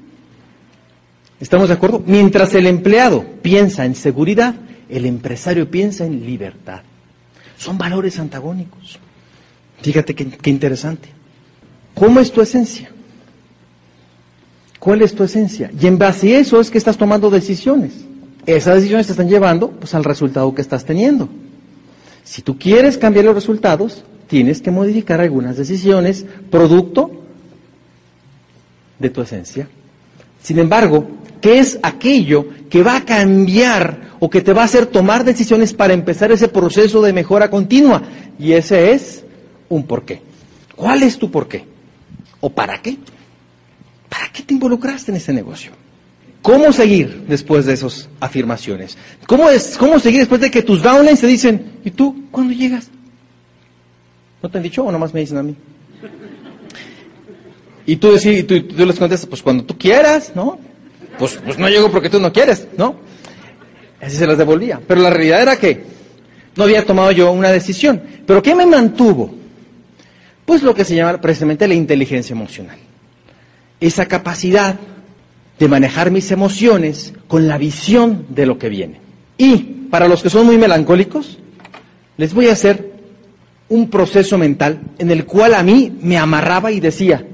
¿Estamos 1.40 1.68
de 1.68 1.76
acuerdo? 1.76 2.02
Mientras 2.06 2.54
el 2.56 2.66
empleado 2.66 3.24
piensa 3.42 3.86
en 3.86 3.96
seguridad, 3.96 4.56
el 4.90 5.06
empresario 5.06 5.70
piensa 5.70 6.06
en 6.06 6.26
libertad. 6.26 6.82
Son 7.58 7.78
valores 7.78 8.20
antagónicos. 8.20 9.00
Fíjate 9.82 10.16
qué, 10.16 10.50
interesante. 10.50 11.10
¿Cómo 11.94 12.20
es 12.20 12.32
tu 12.32 12.42
esencia? 12.42 12.90
¿Cuál 14.80 15.02
es 15.02 15.14
tu 15.14 15.24
esencia? 15.24 15.72
Y 15.80 15.88
en 15.88 15.98
base 15.98 16.36
a 16.36 16.40
eso 16.40 16.60
es 16.60 16.70
que 16.70 16.78
estás 16.78 16.98
tomando 16.98 17.30
decisiones. 17.30 17.94
Esas 18.46 18.76
decisiones 18.76 19.08
te 19.08 19.14
están 19.14 19.30
llevando 19.30 19.72
pues, 19.72 19.94
al 19.94 20.04
resultado 20.04 20.54
que 20.56 20.62
estás 20.62 20.86
teniendo. 20.86 21.30
Si 22.24 22.42
tú 22.42 22.58
quieres 22.58 22.98
cambiar 22.98 23.26
los 23.26 23.36
resultados, 23.36 24.04
tienes 24.28 24.62
que 24.62 24.72
modificar 24.72 25.22
algunas 25.22 25.58
decisiones 25.58 26.26
producto 26.50 27.12
de 29.00 29.10
tu 29.10 29.22
esencia. 29.22 29.68
Sin 30.42 30.60
embargo, 30.60 31.08
¿qué 31.42 31.60
es 31.60 31.80
aquello 31.84 32.48
que 32.70 32.84
va 32.84 32.98
a 32.98 33.06
cambiar 33.06 34.12
o 34.20 34.30
que 34.30 34.42
te 34.42 34.54
va 34.54 34.64
a 34.64 34.66
hacer 34.66 34.88
tomar 34.88 35.24
decisiones 35.24 35.74
para 35.74 35.94
empezar 35.94 36.32
ese 36.32 36.48
proceso 36.48 37.02
de 37.02 37.14
mejora 37.14 37.50
continua? 37.50 38.04
Y 38.40 38.54
ese 38.54 38.92
es 38.92 39.24
un 39.70 39.86
porqué. 39.86 40.22
¿Cuál 40.76 41.04
es 41.04 41.18
tu 41.18 41.32
porqué? 41.32 41.66
¿O 42.40 42.50
para 42.50 42.82
qué? 42.82 42.98
¿Para 44.10 44.32
qué 44.32 44.44
te 44.44 44.54
involucraste 44.54 45.12
en 45.12 45.18
ese 45.18 45.34
negocio? 45.34 45.72
¿Cómo 46.42 46.72
seguir 46.72 47.26
después 47.28 47.66
de 47.66 47.74
esas 47.74 48.08
afirmaciones? 48.20 48.98
¿Cómo, 49.26 49.50
es, 49.50 49.76
¿Cómo 49.78 50.00
seguir 50.00 50.20
después 50.20 50.40
de 50.40 50.52
que 50.52 50.62
tus 50.62 50.82
downlines 50.82 51.20
te 51.20 51.28
dicen, 51.28 51.80
¿y 51.84 51.92
tú 51.92 52.26
cuándo 52.32 52.54
llegas? 52.54 52.90
¿No 54.42 54.50
te 54.50 54.58
han 54.58 54.64
dicho 54.64 54.84
o 54.84 54.92
nomás 54.92 55.14
me 55.14 55.20
dicen 55.20 55.38
a 55.38 55.44
mí? 55.44 55.56
Y 57.86 57.96
tú, 57.96 58.12
decís, 58.12 58.46
tú, 58.46 58.62
tú 58.64 58.86
les 58.86 59.00
contestas, 59.00 59.28
pues 59.28 59.42
cuando 59.42 59.64
tú 59.64 59.78
quieras, 59.78 60.34
¿no? 60.36 60.60
Pues, 61.18 61.40
pues 61.44 61.58
no 61.58 61.68
llego 61.70 61.92
porque 61.92 62.10
tú 62.10 62.20
no 62.20 62.32
quieres, 62.32 62.68
¿no? 62.78 62.96
Así 64.02 64.16
se 64.16 64.28
las 64.28 64.38
devolvía. 64.38 64.80
Pero 64.88 65.02
la 65.02 65.10
realidad 65.10 65.42
era 65.42 65.58
que 65.58 65.84
no 66.56 66.64
había 66.64 66.86
tomado 66.86 67.12
yo 67.12 67.32
una 67.32 67.50
decisión. 67.50 68.02
¿Pero 68.26 68.42
qué 68.42 68.56
me 68.56 68.66
mantuvo? 68.66 69.34
Pues 70.46 70.64
lo 70.64 70.74
que 70.74 70.86
se 70.86 70.96
llama 70.96 71.20
precisamente 71.20 71.68
la 71.68 71.74
inteligencia 71.74 72.34
emocional. 72.34 72.78
Esa 73.80 74.06
capacidad 74.06 74.76
de 75.60 75.68
manejar 75.68 76.12
mis 76.12 76.32
emociones 76.32 77.14
con 77.28 77.48
la 77.48 77.58
visión 77.58 78.26
de 78.30 78.46
lo 78.46 78.58
que 78.58 78.70
viene. 78.70 79.00
Y 79.38 79.58
para 79.90 80.08
los 80.08 80.22
que 80.22 80.30
son 80.30 80.46
muy 80.46 80.58
melancólicos, 80.58 81.40
les 82.18 82.34
voy 82.34 82.48
a 82.48 82.54
hacer 82.54 82.92
un 83.70 83.90
proceso 83.90 84.38
mental 84.38 84.80
en 84.98 85.12
el 85.12 85.26
cual 85.26 85.54
a 85.54 85.64
mí 85.64 85.96
me 86.02 86.18
amarraba 86.18 86.72
y 86.72 86.80
decía, 86.80 87.26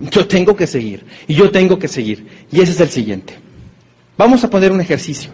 yo 0.00 0.26
tengo 0.26 0.54
que 0.54 0.66
seguir, 0.66 1.04
y 1.26 1.34
yo 1.34 1.50
tengo 1.50 1.78
que 1.78 1.88
seguir. 1.88 2.26
Y 2.52 2.60
ese 2.60 2.72
es 2.72 2.80
el 2.80 2.88
siguiente. 2.90 3.34
Vamos 4.16 4.42
a 4.44 4.50
poner 4.50 4.72
un 4.72 4.80
ejercicio. 4.80 5.30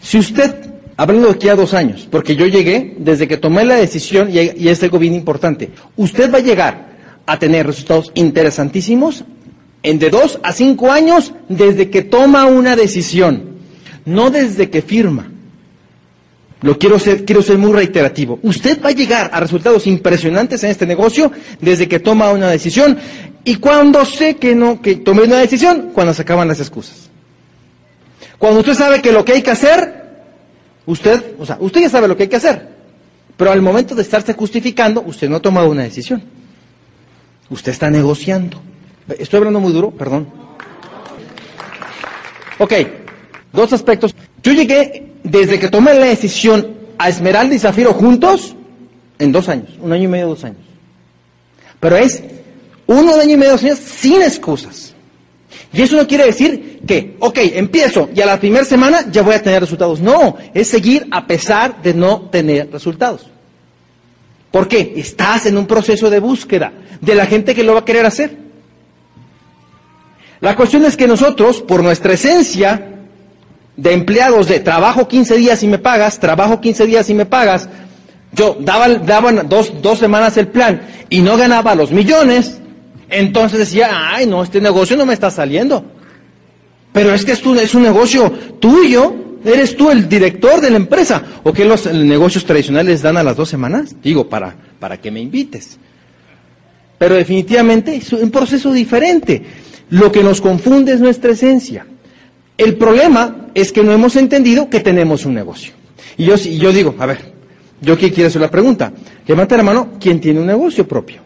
Si 0.00 0.18
usted, 0.18 0.54
hablando 0.96 1.28
de 1.28 1.34
aquí 1.34 1.48
a 1.48 1.54
dos 1.54 1.74
años, 1.74 2.06
porque 2.10 2.36
yo 2.36 2.46
llegué 2.46 2.94
desde 2.98 3.28
que 3.28 3.36
tomé 3.36 3.64
la 3.64 3.76
decisión, 3.76 4.30
y, 4.32 4.68
es 4.68 4.82
algo 4.82 4.98
bien 4.98 5.14
importante, 5.14 5.70
usted 5.96 6.32
va 6.32 6.38
a 6.38 6.42
llegar 6.42 6.88
a 7.26 7.38
tener 7.38 7.66
resultados 7.66 8.10
interesantísimos 8.14 9.24
en 9.82 9.98
de 9.98 10.10
dos 10.10 10.40
a 10.42 10.52
cinco 10.52 10.90
años 10.90 11.32
desde 11.48 11.90
que 11.90 12.02
toma 12.02 12.46
una 12.46 12.76
decisión, 12.76 13.58
no 14.04 14.30
desde 14.30 14.70
que 14.70 14.82
firma. 14.82 15.30
Lo 16.60 16.76
quiero 16.76 16.98
ser, 16.98 17.24
quiero 17.24 17.40
ser 17.40 17.56
muy 17.56 17.72
reiterativo. 17.72 18.40
Usted 18.42 18.82
va 18.82 18.88
a 18.88 18.92
llegar 18.92 19.30
a 19.32 19.38
resultados 19.40 19.86
impresionantes 19.86 20.64
en 20.64 20.70
este 20.70 20.86
negocio 20.86 21.30
desde 21.60 21.86
que 21.86 22.00
toma 22.00 22.32
una 22.32 22.50
decisión 22.50 22.98
y 23.44 23.56
cuando 23.56 24.04
sé 24.04 24.36
que 24.36 24.54
no, 24.54 24.82
que 24.82 24.96
tomé 24.96 25.22
una 25.22 25.38
decisión, 25.38 25.90
cuando 25.92 26.12
se 26.12 26.22
acaban 26.22 26.48
las 26.48 26.58
excusas. 26.58 27.10
Cuando 28.38 28.60
usted 28.60 28.74
sabe 28.74 29.00
que 29.00 29.12
lo 29.12 29.24
que 29.24 29.32
hay 29.32 29.42
que 29.42 29.52
hacer, 29.52 30.04
usted, 30.86 31.34
o 31.38 31.46
sea, 31.46 31.58
usted 31.60 31.82
ya 31.82 31.88
sabe 31.88 32.08
lo 32.08 32.16
que 32.16 32.24
hay 32.24 32.28
que 32.28 32.36
hacer, 32.36 32.68
pero 33.36 33.52
al 33.52 33.62
momento 33.62 33.94
de 33.94 34.02
estarse 34.02 34.34
justificando, 34.34 35.02
usted 35.02 35.28
no 35.28 35.36
ha 35.36 35.40
tomado 35.40 35.70
una 35.70 35.84
decisión. 35.84 36.22
Usted 37.50 37.72
está 37.72 37.88
negociando. 37.88 38.60
Estoy 39.18 39.38
hablando 39.38 39.60
muy 39.60 39.72
duro, 39.72 39.90
perdón. 39.92 40.28
Ok, 42.58 42.72
dos 43.52 43.72
aspectos. 43.72 44.14
Yo 44.42 44.52
llegué 44.52 45.07
desde 45.22 45.58
que 45.58 45.68
tomé 45.68 45.94
la 45.94 46.06
decisión 46.06 46.74
a 46.98 47.08
Esmeralda 47.08 47.54
y 47.54 47.58
Zafiro 47.58 47.94
juntos 47.94 48.54
en 49.18 49.32
dos 49.32 49.48
años, 49.48 49.70
un 49.80 49.92
año 49.92 50.04
y 50.04 50.08
medio, 50.08 50.28
dos 50.28 50.44
años. 50.44 50.58
Pero 51.80 51.96
es 51.96 52.22
uno 52.86 53.14
año 53.14 53.34
y 53.34 53.36
medio, 53.36 53.52
dos 53.52 53.64
años 53.64 53.78
sin 53.78 54.22
excusas. 54.22 54.94
Y 55.72 55.82
eso 55.82 55.96
no 55.96 56.06
quiere 56.06 56.24
decir 56.24 56.80
que, 56.86 57.16
ok, 57.18 57.38
empiezo 57.54 58.08
y 58.14 58.20
a 58.20 58.26
la 58.26 58.40
primera 58.40 58.64
semana 58.64 59.06
ya 59.10 59.22
voy 59.22 59.34
a 59.34 59.42
tener 59.42 59.60
resultados. 59.60 60.00
No, 60.00 60.36
es 60.54 60.68
seguir 60.68 61.06
a 61.10 61.26
pesar 61.26 61.82
de 61.82 61.94
no 61.94 62.22
tener 62.22 62.70
resultados. 62.70 63.26
¿Por 64.50 64.66
qué? 64.66 64.94
Estás 64.96 65.46
en 65.46 65.58
un 65.58 65.66
proceso 65.66 66.08
de 66.08 66.20
búsqueda 66.20 66.72
de 67.00 67.14
la 67.14 67.26
gente 67.26 67.54
que 67.54 67.62
lo 67.62 67.74
va 67.74 67.80
a 67.80 67.84
querer 67.84 68.06
hacer. 68.06 68.36
La 70.40 70.56
cuestión 70.56 70.84
es 70.84 70.96
que 70.96 71.06
nosotros, 71.06 71.60
por 71.62 71.82
nuestra 71.82 72.14
esencia 72.14 72.97
de 73.78 73.92
empleados 73.92 74.48
de 74.48 74.58
trabajo 74.58 75.06
15 75.06 75.36
días 75.36 75.62
y 75.62 75.68
me 75.68 75.78
pagas, 75.78 76.18
trabajo 76.18 76.60
15 76.60 76.84
días 76.84 77.08
y 77.10 77.14
me 77.14 77.26
pagas, 77.26 77.68
yo 78.32 78.56
daba, 78.60 78.88
dos, 79.44 79.80
dos 79.80 80.00
semanas 80.00 80.36
el 80.36 80.48
plan 80.48 80.82
y 81.08 81.20
no 81.20 81.36
ganaba 81.36 81.76
los 81.76 81.92
millones, 81.92 82.60
entonces 83.08 83.60
decía, 83.60 83.88
ay, 84.12 84.26
no, 84.26 84.42
este 84.42 84.60
negocio 84.60 84.96
no 84.96 85.06
me 85.06 85.14
está 85.14 85.30
saliendo. 85.30 85.84
Pero 86.92 87.14
es 87.14 87.24
que 87.24 87.32
es, 87.32 87.42
es 87.62 87.74
un 87.76 87.82
negocio 87.84 88.30
tuyo, 88.58 89.14
eres 89.44 89.76
tú 89.76 89.90
el 89.90 90.08
director 90.08 90.60
de 90.60 90.70
la 90.70 90.76
empresa. 90.76 91.22
¿O 91.44 91.52
qué 91.52 91.64
los 91.64 91.86
negocios 91.86 92.44
tradicionales 92.44 93.00
dan 93.00 93.16
a 93.16 93.22
las 93.22 93.36
dos 93.36 93.48
semanas? 93.48 93.94
Digo, 94.02 94.28
para, 94.28 94.56
para 94.80 95.00
que 95.00 95.12
me 95.12 95.20
invites. 95.20 95.78
Pero 96.98 97.14
definitivamente 97.14 97.94
es 97.94 98.12
un 98.12 98.30
proceso 98.32 98.72
diferente. 98.72 99.40
Lo 99.90 100.10
que 100.10 100.24
nos 100.24 100.40
confunde 100.40 100.94
es 100.94 101.00
nuestra 101.00 101.30
esencia. 101.32 101.86
El 102.58 102.76
problema 102.76 103.46
es 103.54 103.70
que 103.70 103.84
no 103.84 103.92
hemos 103.92 104.16
entendido 104.16 104.68
que 104.68 104.80
tenemos 104.80 105.24
un 105.24 105.34
negocio. 105.34 105.72
Y 106.16 106.24
yo, 106.24 106.72
digo, 106.72 106.96
a 106.98 107.06
ver, 107.06 107.32
yo 107.80 107.94
aquí 107.94 108.10
quiero 108.10 108.26
hacer 108.26 108.42
la 108.42 108.50
pregunta. 108.50 108.92
Levanta 109.28 109.56
la 109.56 109.62
mano, 109.62 109.90
¿quién 110.00 110.20
tiene 110.20 110.40
un 110.40 110.46
negocio 110.46 110.86
propio? 110.86 111.20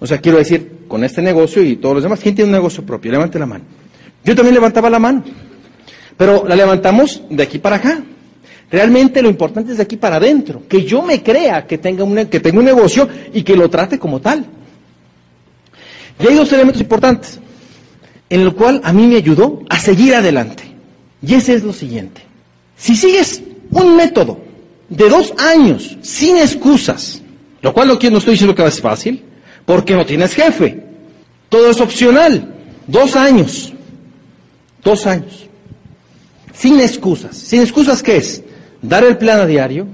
O 0.00 0.06
sea, 0.06 0.18
quiero 0.18 0.38
decir, 0.38 0.78
con 0.88 1.04
este 1.04 1.20
negocio 1.20 1.62
y 1.62 1.76
todos 1.76 1.96
los 1.96 2.02
demás, 2.02 2.20
¿quién 2.20 2.34
tiene 2.34 2.48
un 2.48 2.56
negocio 2.56 2.84
propio? 2.86 3.12
Levante 3.12 3.38
la 3.38 3.44
mano. 3.44 3.64
Yo 4.24 4.34
también 4.34 4.54
levantaba 4.54 4.88
la 4.88 4.98
mano. 4.98 5.22
Pero 6.16 6.46
la 6.48 6.56
levantamos 6.56 7.22
de 7.28 7.42
aquí 7.42 7.58
para 7.58 7.76
acá. 7.76 8.02
Realmente 8.70 9.20
lo 9.20 9.28
importante 9.28 9.72
es 9.72 9.76
de 9.76 9.82
aquí 9.82 9.98
para 9.98 10.16
adentro. 10.16 10.62
Que 10.66 10.84
yo 10.84 11.02
me 11.02 11.22
crea 11.22 11.66
que 11.66 11.76
tenga 11.76 12.02
un, 12.02 12.26
que 12.26 12.40
tenga 12.40 12.58
un 12.60 12.64
negocio 12.64 13.06
y 13.34 13.42
que 13.42 13.54
lo 13.54 13.68
trate 13.68 13.98
como 13.98 14.20
tal. 14.20 14.46
Y 16.18 16.26
hay 16.26 16.34
dos 16.34 16.50
elementos 16.50 16.80
importantes 16.80 17.38
en 18.30 18.40
el 18.40 18.54
cual 18.54 18.80
a 18.84 18.92
mí 18.92 19.06
me 19.06 19.16
ayudó 19.16 19.62
a 19.68 19.78
seguir 19.78 20.14
adelante. 20.14 20.67
Y 21.22 21.34
ese 21.34 21.54
es 21.54 21.62
lo 21.62 21.72
siguiente. 21.72 22.22
Si 22.76 22.94
sigues 22.94 23.42
un 23.70 23.96
método 23.96 24.40
de 24.88 25.08
dos 25.08 25.32
años 25.38 25.96
sin 26.02 26.38
excusas, 26.38 27.20
lo 27.60 27.74
cual 27.74 27.88
no, 27.88 27.94
no 27.94 28.18
estoy 28.18 28.32
diciendo 28.32 28.54
que 28.54 28.62
a 28.62 28.70
ser 28.70 28.82
fácil, 28.82 29.22
porque 29.64 29.94
no 29.94 30.06
tienes 30.06 30.34
jefe. 30.34 30.82
Todo 31.48 31.70
es 31.70 31.80
opcional. 31.80 32.54
Dos 32.86 33.16
años. 33.16 33.72
Dos 34.82 35.06
años. 35.06 35.46
Sin 36.54 36.80
excusas. 36.80 37.36
¿Sin 37.36 37.60
excusas 37.60 38.02
qué 38.02 38.16
es? 38.16 38.42
Dar 38.80 39.04
el 39.04 39.18
plan 39.18 39.40
a 39.40 39.46
diario, 39.46 39.86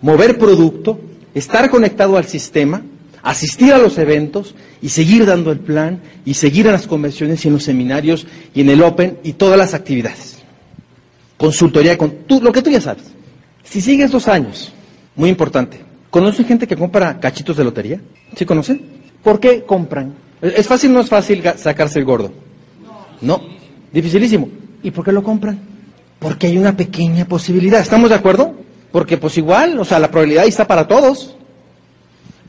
mover 0.00 0.38
producto, 0.38 1.00
estar 1.34 1.70
conectado 1.70 2.16
al 2.16 2.24
sistema, 2.24 2.82
asistir 3.22 3.72
a 3.72 3.78
los 3.78 3.98
eventos 3.98 4.54
y 4.82 4.88
seguir 4.88 5.26
dando 5.26 5.52
el 5.52 5.60
plan 5.60 6.00
y 6.24 6.34
seguir 6.34 6.66
en 6.66 6.72
las 6.72 6.86
convenciones 6.86 7.44
y 7.44 7.48
en 7.48 7.54
los 7.54 7.64
seminarios 7.64 8.26
y 8.54 8.62
en 8.62 8.70
el 8.70 8.82
Open 8.82 9.18
y 9.22 9.34
todas 9.34 9.58
las 9.58 9.74
actividades. 9.74 10.29
Consultoría 11.40 11.96
con 11.96 12.26
tú, 12.26 12.38
lo 12.42 12.52
que 12.52 12.60
tú 12.60 12.68
ya 12.68 12.82
sabes. 12.82 13.04
Si 13.64 13.80
sigues 13.80 14.10
dos 14.10 14.28
años, 14.28 14.74
muy 15.16 15.30
importante, 15.30 15.80
¿conocen 16.10 16.44
gente 16.44 16.68
que 16.68 16.76
compra 16.76 17.18
cachitos 17.18 17.56
de 17.56 17.64
lotería? 17.64 17.98
¿Sí 18.36 18.44
conocen? 18.44 18.82
¿Por 19.22 19.40
qué 19.40 19.62
compran? 19.64 20.12
¿Es 20.42 20.66
fácil 20.66 20.90
o 20.90 20.94
no 20.94 21.00
es 21.00 21.08
fácil 21.08 21.42
sacarse 21.56 21.98
el 21.98 22.04
gordo? 22.04 22.30
No, 23.22 23.40
dificilísimo. 23.90 24.50
¿Y 24.82 24.90
por 24.90 25.02
qué 25.02 25.12
lo 25.12 25.22
compran? 25.22 25.58
Porque 26.18 26.48
hay 26.48 26.58
una 26.58 26.76
pequeña 26.76 27.24
posibilidad. 27.24 27.80
¿Estamos 27.80 28.10
de 28.10 28.16
acuerdo? 28.16 28.54
Porque 28.92 29.16
pues 29.16 29.38
igual, 29.38 29.78
o 29.78 29.84
sea, 29.86 29.98
la 29.98 30.10
probabilidad 30.10 30.44
está 30.44 30.66
para 30.66 30.86
todos. 30.86 31.36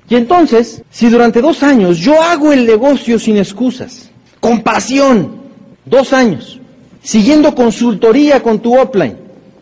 Y 0.10 0.16
entonces, 0.16 0.84
si 0.90 1.08
durante 1.08 1.40
dos 1.40 1.64
años 1.64 1.98
yo 1.98 2.22
hago 2.22 2.52
el 2.52 2.66
negocio 2.66 3.18
sin 3.18 3.38
excusas, 3.38 4.12
con 4.42 4.60
pasión, 4.60 5.44
dos 5.86 6.12
años, 6.12 6.61
siguiendo 7.04 7.54
consultoría 7.56 8.42
con 8.42 8.60
tu 8.60 8.78
offline, 8.78 9.18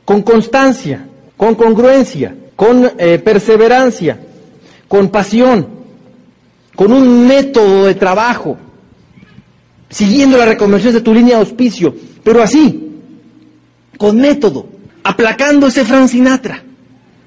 con 0.05 0.21
constancia, 0.21 1.05
con 1.37 1.55
congruencia, 1.55 2.35
con 2.55 2.91
eh, 2.97 3.19
perseverancia, 3.19 4.19
con 4.87 5.09
pasión, 5.09 5.67
con 6.75 6.91
un 6.91 7.27
método 7.27 7.85
de 7.85 7.95
trabajo, 7.95 8.57
siguiendo 9.89 10.37
las 10.37 10.47
recomendaciones 10.47 10.95
de 10.95 11.01
tu 11.01 11.13
línea 11.13 11.35
de 11.35 11.41
auspicio, 11.41 11.95
pero 12.23 12.41
así, 12.41 12.89
con 13.97 14.17
método, 14.17 14.67
aplacando 15.03 15.67
ese 15.67 15.85
Fran 15.85 16.09
Sinatra, 16.09 16.63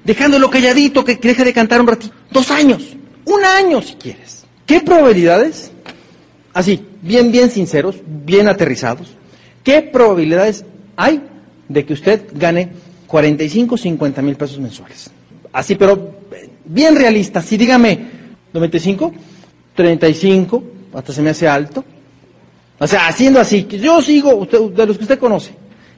dejándolo 0.03 0.49
calladito 0.49 1.03
que 1.03 1.15
deje 1.15 1.43
de 1.43 1.53
cantar 1.53 1.81
un 1.81 1.87
ratito. 1.87 2.13
Dos 2.31 2.51
años, 2.51 2.95
un 3.25 3.43
año 3.43 3.81
si 3.81 3.93
quieres. 3.95 4.43
¿Qué 4.65 4.81
probabilidades? 4.81 5.71
Así, 6.53 6.85
bien, 7.01 7.31
bien 7.31 7.49
sinceros, 7.49 7.95
bien 8.05 8.47
aterrizados. 8.47 9.07
¿Qué 9.63 9.81
probabilidades 9.81 10.65
hay 10.95 11.21
de 11.69 11.85
que 11.85 11.93
usted 11.93 12.27
gane 12.33 12.69
45, 13.07 13.77
50 13.77 14.21
mil 14.21 14.35
pesos 14.35 14.59
mensuales? 14.59 15.09
Así, 15.51 15.75
pero 15.75 16.15
bien 16.65 16.95
realista. 16.95 17.41
Sí, 17.41 17.57
dígame, 17.57 17.99
95, 18.53 19.13
35, 19.75 20.63
hasta 20.93 21.13
se 21.13 21.21
me 21.21 21.29
hace 21.29 21.47
alto. 21.47 21.83
O 22.79 22.87
sea, 22.87 23.07
haciendo 23.07 23.39
así, 23.39 23.65
yo 23.65 24.01
sigo, 24.01 24.35
usted, 24.35 24.59
de 24.59 24.85
los 24.85 24.97
que 24.97 25.03
usted 25.03 25.19
conoce, 25.19 25.51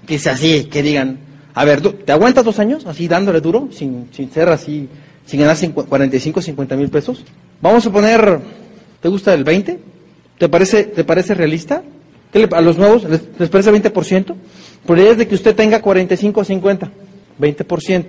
que 0.05 0.15
es 0.15 0.27
así, 0.27 0.65
que 0.65 0.83
digan, 0.83 1.17
a 1.53 1.65
ver, 1.65 1.81
¿te 1.81 2.11
aguantas 2.11 2.43
dos 2.43 2.59
años 2.59 2.85
así 2.85 3.07
dándole 3.07 3.41
duro, 3.41 3.69
sin, 3.71 4.09
sin 4.11 4.31
ser 4.31 4.49
así, 4.49 4.87
sin 5.25 5.39
ganar 5.39 5.57
45, 5.57 6.41
50 6.41 6.75
mil 6.75 6.89
pesos? 6.89 7.23
Vamos 7.61 7.85
a 7.87 7.91
poner, 7.91 8.39
¿te 9.01 9.09
gusta 9.09 9.33
el 9.33 9.43
20? 9.43 9.79
¿Te 10.37 10.49
parece, 10.49 10.83
te 10.83 11.03
parece 11.03 11.33
realista? 11.33 11.81
A 12.51 12.61
los 12.61 12.77
nuevos 12.77 13.03
les, 13.03 13.21
les 13.37 13.49
parece 13.49 13.71
20%? 13.71 14.35
Probabilidades 14.85 15.17
de 15.17 15.27
que 15.27 15.35
usted 15.35 15.55
tenga 15.55 15.81
45 15.81 16.41
o 16.41 16.43
50, 16.43 16.91
20%. 17.39 18.05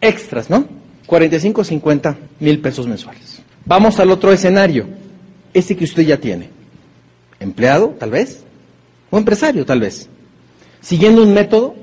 Extras, 0.00 0.50
¿no? 0.50 0.66
45 1.06 1.60
o 1.60 1.64
50 1.64 2.16
mil 2.40 2.60
pesos 2.60 2.86
mensuales. 2.86 3.42
Vamos 3.64 4.00
al 4.00 4.10
otro 4.10 4.32
escenario, 4.32 4.86
ese 5.52 5.76
que 5.76 5.84
usted 5.84 6.02
ya 6.02 6.16
tiene. 6.16 6.50
Empleado, 7.38 7.94
tal 7.98 8.10
vez, 8.10 8.42
o 9.10 9.18
empresario, 9.18 9.64
tal 9.64 9.80
vez 9.80 10.08
siguiendo 10.82 11.22
un 11.22 11.32
método 11.32 11.74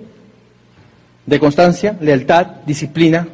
de 1.26 1.40
constancia, 1.40 1.98
lealtad, 2.00 2.46
disciplina, 2.66 3.28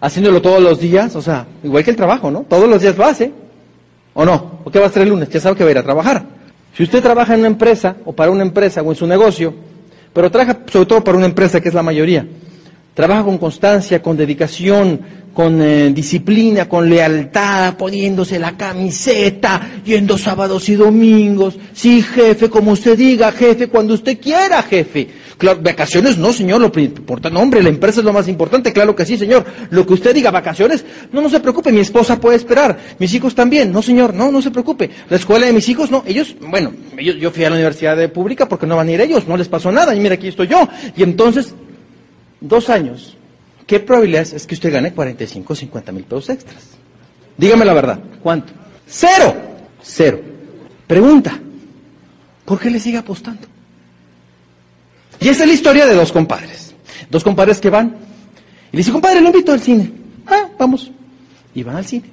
haciéndolo 0.00 0.40
todos 0.40 0.62
los 0.62 0.80
días, 0.80 1.14
o 1.16 1.20
sea, 1.20 1.46
igual 1.62 1.84
que 1.84 1.90
el 1.90 1.96
trabajo, 1.96 2.30
¿no? 2.30 2.46
Todos 2.48 2.68
los 2.68 2.80
días 2.80 2.96
lo 2.96 3.04
hace, 3.04 3.32
¿o 4.14 4.24
no? 4.24 4.60
¿O 4.64 4.70
qué 4.70 4.78
va 4.78 4.86
a 4.86 4.88
hacer 4.88 5.02
el 5.02 5.10
lunes? 5.10 5.28
Ya 5.28 5.40
sabe 5.40 5.56
que 5.56 5.64
va 5.64 5.68
a 5.68 5.72
ir 5.72 5.78
a 5.78 5.82
trabajar. 5.82 6.24
Si 6.80 6.84
usted 6.84 7.02
trabaja 7.02 7.34
en 7.34 7.40
una 7.40 7.48
empresa, 7.48 7.94
o 8.06 8.12
para 8.14 8.30
una 8.30 8.40
empresa, 8.40 8.80
o 8.80 8.90
en 8.90 8.96
su 8.96 9.06
negocio, 9.06 9.52
pero 10.14 10.30
trabaja 10.30 10.60
sobre 10.72 10.86
todo 10.86 11.04
para 11.04 11.18
una 11.18 11.26
empresa, 11.26 11.60
que 11.60 11.68
es 11.68 11.74
la 11.74 11.82
mayoría, 11.82 12.26
trabaja 12.94 13.22
con 13.22 13.36
constancia, 13.36 14.00
con 14.00 14.16
dedicación, 14.16 14.98
con 15.34 15.60
eh, 15.60 15.90
disciplina, 15.92 16.70
con 16.70 16.88
lealtad, 16.88 17.76
poniéndose 17.76 18.38
la 18.38 18.56
camiseta, 18.56 19.60
yendo 19.84 20.16
sábados 20.16 20.70
y 20.70 20.74
domingos. 20.74 21.58
Sí, 21.74 22.00
jefe, 22.00 22.48
como 22.48 22.70
usted 22.70 22.96
diga, 22.96 23.30
jefe, 23.30 23.68
cuando 23.68 23.92
usted 23.92 24.18
quiera, 24.18 24.62
jefe. 24.62 25.06
Claro, 25.40 25.58
vacaciones 25.62 26.18
no, 26.18 26.34
señor, 26.34 26.60
lo 26.60 26.70
importante, 26.78 27.34
no, 27.34 27.40
hombre, 27.40 27.62
la 27.62 27.70
empresa 27.70 28.00
es 28.00 28.04
lo 28.04 28.12
más 28.12 28.28
importante, 28.28 28.74
claro 28.74 28.94
que 28.94 29.06
sí, 29.06 29.16
señor. 29.16 29.42
Lo 29.70 29.86
que 29.86 29.94
usted 29.94 30.14
diga, 30.14 30.30
vacaciones, 30.30 30.84
no, 31.12 31.22
no 31.22 31.30
se 31.30 31.40
preocupe, 31.40 31.72
mi 31.72 31.80
esposa 31.80 32.20
puede 32.20 32.36
esperar, 32.36 32.78
mis 32.98 33.14
hijos 33.14 33.34
también, 33.34 33.72
no, 33.72 33.80
señor, 33.80 34.12
no, 34.12 34.30
no 34.30 34.42
se 34.42 34.50
preocupe. 34.50 34.90
La 35.08 35.16
escuela 35.16 35.46
de 35.46 35.54
mis 35.54 35.66
hijos, 35.70 35.90
no, 35.90 36.04
ellos, 36.06 36.36
bueno, 36.42 36.74
ellos, 36.98 37.16
yo 37.16 37.30
fui 37.30 37.42
a 37.44 37.48
la 37.48 37.56
universidad 37.56 38.12
pública 38.12 38.46
porque 38.46 38.66
no 38.66 38.76
van 38.76 38.88
a 38.88 38.92
ir 38.92 39.00
ellos, 39.00 39.26
no 39.26 39.38
les 39.38 39.48
pasó 39.48 39.72
nada, 39.72 39.94
y 39.94 40.00
mira, 40.00 40.16
aquí 40.16 40.28
estoy 40.28 40.48
yo. 40.48 40.68
Y 40.94 41.02
entonces, 41.02 41.54
dos 42.42 42.68
años, 42.68 43.16
¿qué 43.66 43.80
probabilidad 43.80 44.28
es 44.30 44.46
que 44.46 44.54
usted 44.54 44.70
gane 44.70 44.92
45 44.92 45.54
o 45.54 45.56
50 45.56 45.92
mil 45.92 46.04
pesos 46.04 46.28
extras? 46.28 46.68
Dígame 47.38 47.64
la 47.64 47.72
verdad, 47.72 47.98
¿cuánto? 48.22 48.52
Cero, 48.86 49.34
cero. 49.80 50.20
Pregunta, 50.86 51.40
¿por 52.44 52.60
qué 52.60 52.68
le 52.68 52.78
sigue 52.78 52.98
apostando? 52.98 53.48
Y 55.20 55.28
esa 55.28 55.42
es 55.42 55.48
la 55.48 55.54
historia 55.54 55.86
de 55.86 55.94
dos 55.94 56.12
compadres. 56.12 56.74
Dos 57.10 57.22
compadres 57.22 57.60
que 57.60 57.70
van. 57.70 57.96
Y 58.72 58.76
le 58.76 58.78
dice, 58.78 58.92
compadre, 58.92 59.20
lo 59.20 59.28
invito 59.28 59.52
al 59.52 59.60
cine. 59.60 59.92
Ah, 60.26 60.48
vamos. 60.58 60.90
Y 61.54 61.62
van 61.62 61.76
al 61.76 61.86
cine. 61.86 62.06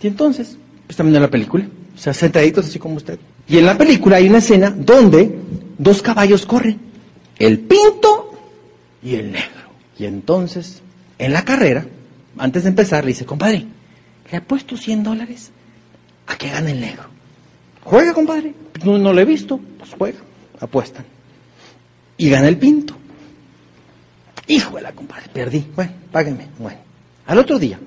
Y 0.00 0.06
entonces, 0.06 0.56
pues 0.86 0.96
también 0.96 1.16
en 1.16 1.22
la 1.22 1.30
película. 1.30 1.66
O 1.94 1.98
sea, 1.98 2.12
sentaditos 2.12 2.66
así 2.66 2.78
como 2.78 2.96
usted. 2.96 3.18
Y 3.48 3.58
en 3.58 3.66
la 3.66 3.76
película 3.76 4.16
hay 4.16 4.28
una 4.28 4.38
escena 4.38 4.70
donde 4.70 5.38
dos 5.78 6.02
caballos 6.02 6.46
corren. 6.46 6.78
El 7.38 7.60
pinto 7.60 8.32
y 9.02 9.16
el 9.16 9.32
negro. 9.32 9.64
Y 9.98 10.04
entonces, 10.04 10.82
en 11.18 11.32
la 11.32 11.44
carrera, 11.44 11.86
antes 12.38 12.64
de 12.64 12.68
empezar, 12.68 13.04
le 13.04 13.08
dice, 13.08 13.24
compadre, 13.24 13.66
le 14.30 14.40
puesto 14.40 14.76
100 14.76 15.02
dólares 15.02 15.50
a 16.26 16.36
que 16.36 16.50
gane 16.50 16.72
el 16.72 16.80
negro. 16.80 17.04
Juega, 17.82 18.12
compadre. 18.12 18.54
No, 18.84 18.98
no 18.98 19.12
lo 19.12 19.20
he 19.20 19.24
visto. 19.24 19.58
Pues 19.78 19.90
juega. 19.96 20.18
Apuestan. 20.60 21.13
Y 22.16 22.30
gana 22.30 22.48
el 22.48 22.58
pinto. 22.58 22.94
La 24.84 24.92
compadre, 24.92 25.28
perdí. 25.32 25.64
Bueno, 25.74 25.92
páguenme. 26.12 26.46
Bueno. 26.58 26.78
Al 27.26 27.38
otro 27.38 27.58
día, 27.58 27.78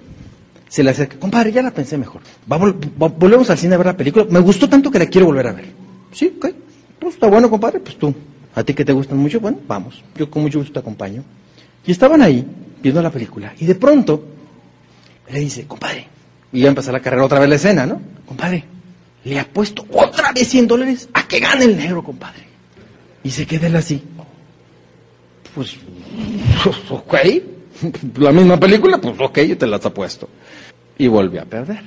Se 0.68 0.84
le 0.84 0.90
acerca, 0.90 1.18
compadre, 1.18 1.52
ya 1.52 1.62
la 1.62 1.72
pensé 1.72 1.96
mejor. 1.96 2.22
Vamos, 2.48 2.74
volvemos 2.98 3.50
al 3.52 3.58
cine 3.58 3.76
a 3.76 3.78
ver 3.78 3.88
la 3.88 3.96
película. 3.96 4.26
Me 4.30 4.40
gustó 4.40 4.68
tanto 4.68 4.90
que 4.90 4.98
la 4.98 5.06
quiero 5.06 5.28
volver 5.28 5.48
a 5.48 5.54
ver. 5.54 5.66
Sí, 6.12 6.34
ok. 6.36 6.48
Pues 7.00 7.14
está 7.14 7.28
bueno, 7.28 7.50
compadre, 7.50 7.80
pues 7.80 7.98
tú. 7.98 8.14
A 8.56 8.64
ti 8.64 8.74
que 8.74 8.84
te 8.84 8.92
gustan 8.92 9.20
mucho, 9.20 9.40
bueno, 9.40 9.60
vamos. 9.68 10.04
Yo 10.16 10.30
con 10.30 10.42
mucho 10.42 10.58
gusto 10.58 10.74
te 10.74 10.80
acompaño. 10.80 11.24
Y 11.86 11.92
estaban 11.92 12.22
ahí, 12.22 12.46
viendo 12.82 13.02
la 13.02 13.12
película. 13.12 13.54
Y 13.60 13.66
de 13.66 13.76
pronto, 13.76 14.26
le 15.30 15.40
dice, 15.40 15.68
compadre. 15.68 16.08
Y 16.52 16.62
ya 16.62 16.70
empezó 16.70 16.92
la 16.92 17.00
carrera 17.00 17.24
otra 17.24 17.40
vez 17.40 17.50
la 17.50 17.56
escena, 17.56 17.86
¿no? 17.86 18.02
Compadre, 18.26 18.66
le 19.24 19.40
ha 19.40 19.48
puesto 19.48 19.86
otra 19.92 20.32
vez 20.34 20.48
100 20.50 20.68
dólares 20.68 21.10
a 21.14 21.28
que 21.28 21.40
gane 21.40 21.66
el 21.66 21.78
negro, 21.78 22.04
compadre. 22.04 22.44
Y 23.24 23.30
se 23.30 23.46
queda 23.46 23.68
él 23.68 23.76
así. 23.76 24.02
Pues, 25.58 25.76
ok. 26.92 27.16
La 28.20 28.32
misma 28.32 28.60
película, 28.60 29.00
pues 29.00 29.16
ok, 29.20 29.40
yo 29.40 29.58
te 29.58 29.66
las 29.66 29.84
apuesto. 29.84 30.30
Y 31.00 31.08
volvió 31.08 31.42
a 31.42 31.46
perder. 31.46 31.82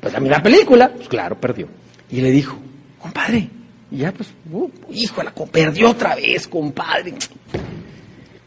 Pues 0.00 0.12
la 0.12 0.42
película, 0.42 0.92
pues 0.94 1.08
claro, 1.08 1.40
perdió. 1.40 1.66
Y 2.10 2.20
le 2.20 2.30
dijo, 2.30 2.58
compadre, 3.00 3.48
y 3.90 3.98
ya 3.98 4.12
pues, 4.12 4.28
uh, 4.52 4.68
híjole, 4.90 5.30
perdió 5.50 5.90
otra 5.90 6.14
vez, 6.14 6.46
compadre. 6.46 7.14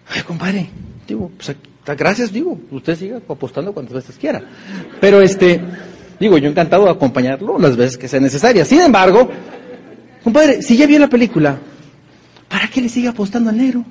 Ay, 0.08 0.22
compadre, 0.22 0.70
digo, 1.08 1.32
pues 1.36 1.56
gracias, 1.98 2.32
digo, 2.32 2.60
usted 2.70 2.96
siga 2.96 3.22
apostando 3.28 3.74
cuantas 3.74 3.96
veces 3.96 4.18
quiera. 4.18 4.44
Pero 5.02 5.20
este, 5.22 5.62
digo, 6.20 6.38
yo 6.38 6.50
encantado 6.50 6.86
de 6.86 6.92
acompañarlo 6.92 7.58
las 7.58 7.76
veces 7.76 7.98
que 7.98 8.08
sea 8.08 8.20
necesaria. 8.20 8.66
Sin 8.66 8.82
embargo, 8.82 9.30
compadre, 10.24 10.62
si 10.62 10.78
ya 10.78 10.86
vio 10.86 11.00
la 11.00 11.10
película, 11.10 11.58
¿para 12.48 12.68
qué 12.68 12.82
le 12.82 12.90
sigue 12.90 13.08
apostando 13.08 13.50
al 13.50 13.58
negro? 13.58 13.84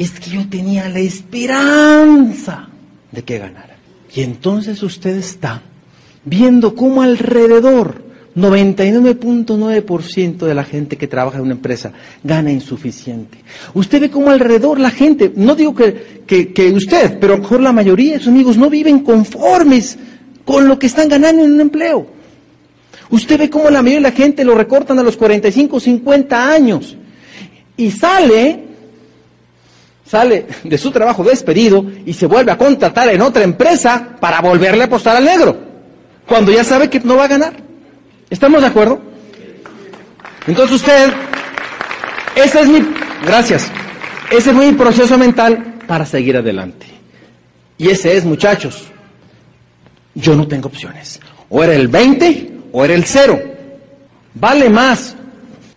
Es 0.00 0.10
que 0.12 0.30
yo 0.30 0.48
tenía 0.48 0.88
la 0.88 1.00
esperanza 1.00 2.70
de 3.12 3.22
que 3.22 3.36
ganara. 3.36 3.76
Y 4.14 4.22
entonces 4.22 4.82
usted 4.82 5.14
está 5.16 5.60
viendo 6.24 6.74
cómo 6.74 7.02
alrededor 7.02 8.02
99.9% 8.34 10.38
de 10.38 10.54
la 10.54 10.64
gente 10.64 10.96
que 10.96 11.06
trabaja 11.06 11.36
en 11.36 11.44
una 11.44 11.52
empresa 11.52 11.92
gana 12.24 12.50
insuficiente. 12.50 13.44
Usted 13.74 14.00
ve 14.00 14.10
cómo 14.10 14.30
alrededor 14.30 14.80
la 14.80 14.90
gente, 14.90 15.34
no 15.36 15.54
digo 15.54 15.74
que, 15.74 16.22
que, 16.26 16.70
usted, 16.70 17.18
pero 17.18 17.34
a 17.34 17.36
lo 17.36 17.42
mejor 17.42 17.60
la 17.60 17.74
mayoría 17.74 18.14
de 18.14 18.20
sus 18.20 18.28
amigos 18.28 18.56
no 18.56 18.70
viven 18.70 19.00
conformes 19.00 19.98
con 20.46 20.66
lo 20.66 20.78
que 20.78 20.86
están 20.86 21.10
ganando 21.10 21.44
en 21.44 21.52
un 21.52 21.60
empleo. 21.60 22.06
Usted 23.10 23.38
ve 23.38 23.50
cómo 23.50 23.64
la 23.64 23.82
mayoría 23.82 23.98
de 23.98 24.12
la 24.12 24.12
gente 24.12 24.44
lo 24.44 24.54
recortan 24.54 24.98
a 24.98 25.02
los 25.02 25.18
45, 25.18 25.78
50 25.78 26.50
años 26.50 26.96
y 27.76 27.90
sale, 27.90 28.69
sale 30.10 30.46
de 30.64 30.76
su 30.76 30.90
trabajo 30.90 31.22
despedido 31.22 31.86
y 32.04 32.12
se 32.12 32.26
vuelve 32.26 32.50
a 32.50 32.58
contratar 32.58 33.08
en 33.10 33.22
otra 33.22 33.44
empresa 33.44 34.16
para 34.18 34.40
volverle 34.40 34.82
a 34.82 34.86
apostar 34.86 35.16
al 35.16 35.24
negro, 35.24 35.56
cuando 36.26 36.50
ya 36.50 36.64
sabe 36.64 36.90
que 36.90 36.98
no 36.98 37.16
va 37.16 37.24
a 37.24 37.28
ganar. 37.28 37.52
¿Estamos 38.28 38.60
de 38.60 38.66
acuerdo? 38.66 39.00
Entonces 40.48 40.76
usted, 40.76 41.12
ese 42.34 42.60
es 42.60 42.68
mi, 42.68 42.82
gracias, 43.24 43.70
ese 44.32 44.50
es 44.50 44.56
mi 44.56 44.72
proceso 44.72 45.16
mental 45.16 45.74
para 45.86 46.04
seguir 46.04 46.36
adelante. 46.36 46.86
Y 47.78 47.88
ese 47.88 48.16
es, 48.16 48.24
muchachos, 48.24 48.88
yo 50.14 50.34
no 50.34 50.48
tengo 50.48 50.68
opciones. 50.68 51.20
O 51.48 51.62
era 51.62 51.74
el 51.74 51.86
20 51.86 52.52
o 52.72 52.84
era 52.84 52.94
el 52.94 53.04
0. 53.04 53.40
Vale 54.34 54.68
más 54.70 55.14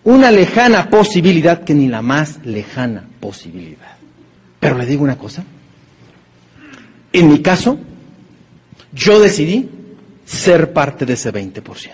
una 0.03 0.31
lejana 0.31 0.89
posibilidad 0.89 1.63
que 1.63 1.75
ni 1.75 1.87
la 1.87 2.01
más 2.01 2.39
lejana 2.43 3.05
posibilidad. 3.19 3.92
Pero 4.63 4.77
le 4.77 4.85
digo 4.85 5.03
una 5.03 5.17
cosa. 5.17 5.43
En 7.11 7.27
mi 7.27 7.41
caso, 7.41 7.77
yo 8.93 9.19
decidí 9.19 9.69
ser 10.25 10.71
parte 10.71 11.05
de 11.05 11.13
ese 11.13 11.33
20%. 11.33 11.91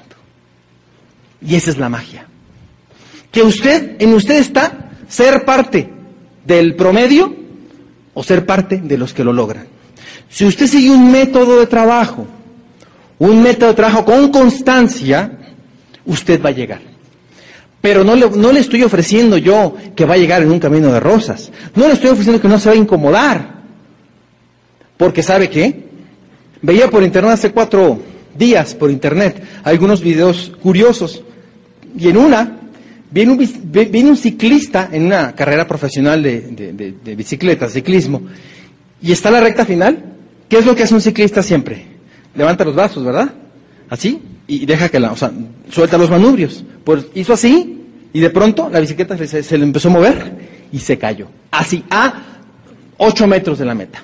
Y 1.41 1.55
esa 1.55 1.71
es 1.71 1.77
la 1.79 1.89
magia. 1.89 2.27
Que 3.31 3.41
usted, 3.41 3.95
en 3.99 4.13
usted 4.13 4.35
está 4.35 4.91
ser 5.07 5.45
parte 5.45 5.89
del 6.45 6.75
promedio 6.75 7.35
o 8.13 8.23
ser 8.23 8.45
parte 8.45 8.77
de 8.77 8.97
los 8.99 9.15
que 9.15 9.23
lo 9.23 9.33
logran. 9.33 9.65
Si 10.29 10.45
usted 10.45 10.67
sigue 10.67 10.91
un 10.91 11.11
método 11.11 11.59
de 11.59 11.65
trabajo, 11.65 12.27
un 13.17 13.41
método 13.41 13.69
de 13.69 13.75
trabajo 13.75 14.05
con 14.05 14.29
constancia, 14.31 15.39
usted 16.05 16.39
va 16.39 16.49
a 16.49 16.53
llegar. 16.53 16.81
Pero 17.81 18.03
no 18.03 18.15
le, 18.15 18.29
no 18.29 18.51
le 18.51 18.59
estoy 18.59 18.83
ofreciendo 18.83 19.37
yo 19.37 19.75
que 19.95 20.05
va 20.05 20.15
a 20.15 20.17
llegar 20.17 20.41
en 20.41 20.51
un 20.51 20.59
camino 20.59 20.91
de 20.91 20.99
rosas. 20.99 21.51
No 21.75 21.87
le 21.87 21.93
estoy 21.93 22.09
ofreciendo 22.09 22.41
que 22.41 22.47
no 22.47 22.59
se 22.59 22.69
va 22.69 22.75
a 22.75 22.77
incomodar. 22.77 23.59
Porque 24.97 25.23
¿sabe 25.23 25.49
qué? 25.49 25.85
Veía 26.61 26.89
por 26.89 27.03
internet 27.03 27.33
hace 27.33 27.51
cuatro 27.51 27.99
días, 28.37 28.75
por 28.75 28.91
internet, 28.91 29.41
algunos 29.63 30.01
videos 30.01 30.51
curiosos 30.61 31.23
y 31.97 32.07
en 32.07 32.17
una, 32.17 32.57
viene 33.11 33.31
un, 33.31 34.07
un 34.07 34.17
ciclista 34.17 34.89
en 34.91 35.05
una 35.05 35.33
carrera 35.33 35.67
profesional 35.67 36.21
de, 36.21 36.93
de, 37.03 37.15
bicicleta, 37.15 37.67
ciclismo, 37.69 38.21
y 39.01 39.11
está 39.11 39.31
la 39.31 39.39
recta 39.41 39.65
final. 39.65 40.05
¿Qué 40.47 40.57
es 40.57 40.65
lo 40.65 40.75
que 40.75 40.83
hace 40.83 40.95
un 40.95 41.01
ciclista 41.01 41.43
siempre? 41.43 41.85
Levanta 42.35 42.65
los 42.65 42.75
brazos, 42.75 43.03
¿verdad? 43.03 43.31
Así, 43.89 44.19
y 44.49 44.65
deja 44.65 44.89
que 44.89 44.99
la, 44.99 45.11
o 45.11 45.15
sea, 45.15 45.31
suelta 45.69 45.97
los 45.97 46.09
manubrios. 46.09 46.63
Pues 46.83 47.05
hizo 47.15 47.33
así, 47.33 47.85
y 48.11 48.19
de 48.19 48.29
pronto 48.29 48.69
la 48.69 48.79
bicicleta 48.79 49.17
se, 49.17 49.43
se 49.43 49.57
le 49.57 49.63
empezó 49.63 49.87
a 49.87 49.91
mover 49.91 50.33
y 50.71 50.79
se 50.79 50.97
cayó. 50.97 51.27
Así, 51.51 51.83
a 51.89 52.13
ocho 52.97 53.27
metros 53.27 53.59
de 53.59 53.65
la 53.65 53.75
meta. 53.75 54.03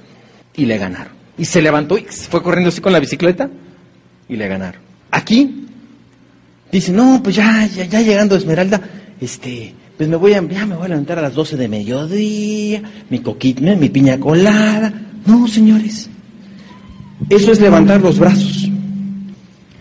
Y 0.56 0.66
le 0.66 0.78
ganaron. 0.78 1.14
Y 1.38 1.44
se 1.44 1.62
levantó 1.62 1.98
y 1.98 2.04
fue 2.04 2.42
corriendo 2.42 2.70
así 2.70 2.80
con 2.80 2.94
la 2.94 3.00
bicicleta 3.00 3.50
y 4.30 4.38
le 4.38 4.48
ganaron. 4.48 4.82
Aquí 5.12 5.66
Dice, 6.72 6.92
no, 6.92 7.22
pues 7.24 7.38
ya, 7.38 7.66
ya, 7.68 7.86
ya 7.86 8.02
llegando 8.02 8.36
Esmeralda, 8.36 8.82
este, 9.22 9.74
pues 9.96 10.10
me 10.10 10.18
voy 10.18 10.34
a, 10.34 10.46
ya 10.46 10.66
me 10.66 10.76
voy 10.76 10.86
a 10.86 10.90
levantar 10.90 11.20
a 11.20 11.22
las 11.22 11.34
12 11.34 11.56
de 11.56 11.68
mediodía, 11.70 12.84
mi 13.10 13.20
coquitme, 13.20 13.78
mi 13.78 13.88
piña 13.88 14.20
colada. 14.20 14.92
No, 15.26 15.48
señores. 15.48 16.10
Eso 17.30 17.54
es 17.54 17.62
levantar 17.62 18.02
los 18.02 18.20
brazos. 18.20 18.70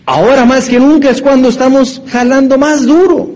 Ahora 0.05 0.45
más 0.45 0.67
que 0.69 0.79
nunca 0.79 1.09
es 1.09 1.21
cuando 1.21 1.49
estamos 1.49 2.01
jalando 2.07 2.57
más 2.57 2.85
duro. 2.85 3.29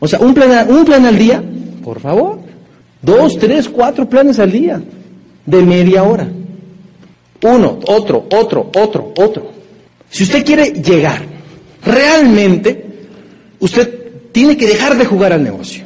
O 0.00 0.08
sea, 0.08 0.18
un 0.20 0.34
plan, 0.34 0.70
un 0.70 0.84
plan 0.84 1.06
al 1.06 1.18
día, 1.18 1.42
por 1.84 2.00
favor. 2.00 2.38
Dos, 3.00 3.38
tres, 3.38 3.68
cuatro 3.68 4.08
planes 4.08 4.38
al 4.38 4.50
día. 4.50 4.82
De 5.46 5.62
media 5.62 6.02
hora. 6.02 6.28
Uno, 7.42 7.78
otro, 7.86 8.26
otro, 8.32 8.70
otro, 8.74 9.12
otro. 9.16 9.52
Si 10.10 10.24
usted 10.24 10.44
quiere 10.44 10.72
llegar 10.72 11.38
realmente 11.84 12.84
usted 13.60 14.30
tiene 14.32 14.56
que 14.56 14.66
dejar 14.66 14.96
de 14.96 15.04
jugar 15.04 15.32
al 15.32 15.42
negocio. 15.42 15.84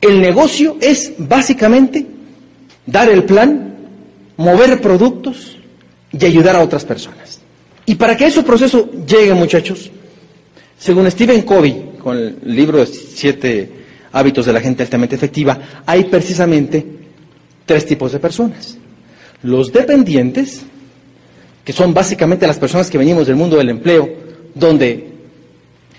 El 0.00 0.20
negocio 0.20 0.76
es 0.80 1.12
básicamente 1.18 2.06
dar 2.86 3.08
el 3.08 3.24
plan, 3.24 3.74
mover 4.36 4.80
productos 4.80 5.56
y 6.12 6.24
ayudar 6.24 6.56
a 6.56 6.62
otras 6.62 6.84
personas. 6.84 7.33
Y 7.86 7.94
para 7.96 8.16
que 8.16 8.26
ese 8.26 8.42
proceso 8.42 8.90
llegue, 9.06 9.34
muchachos, 9.34 9.90
según 10.78 11.10
Stephen 11.10 11.42
Covey, 11.42 11.92
con 11.98 12.16
el 12.16 12.38
libro 12.44 12.78
de 12.78 12.86
siete 12.86 13.70
hábitos 14.12 14.46
de 14.46 14.52
la 14.52 14.60
gente 14.60 14.82
altamente 14.82 15.16
efectiva, 15.16 15.82
hay 15.86 16.04
precisamente 16.04 16.84
tres 17.66 17.86
tipos 17.86 18.12
de 18.12 18.18
personas. 18.18 18.76
Los 19.42 19.72
dependientes, 19.72 20.62
que 21.64 21.72
son 21.72 21.92
básicamente 21.92 22.46
las 22.46 22.58
personas 22.58 22.90
que 22.90 22.98
venimos 22.98 23.26
del 23.26 23.36
mundo 23.36 23.56
del 23.56 23.70
empleo, 23.70 24.08
donde 24.54 25.14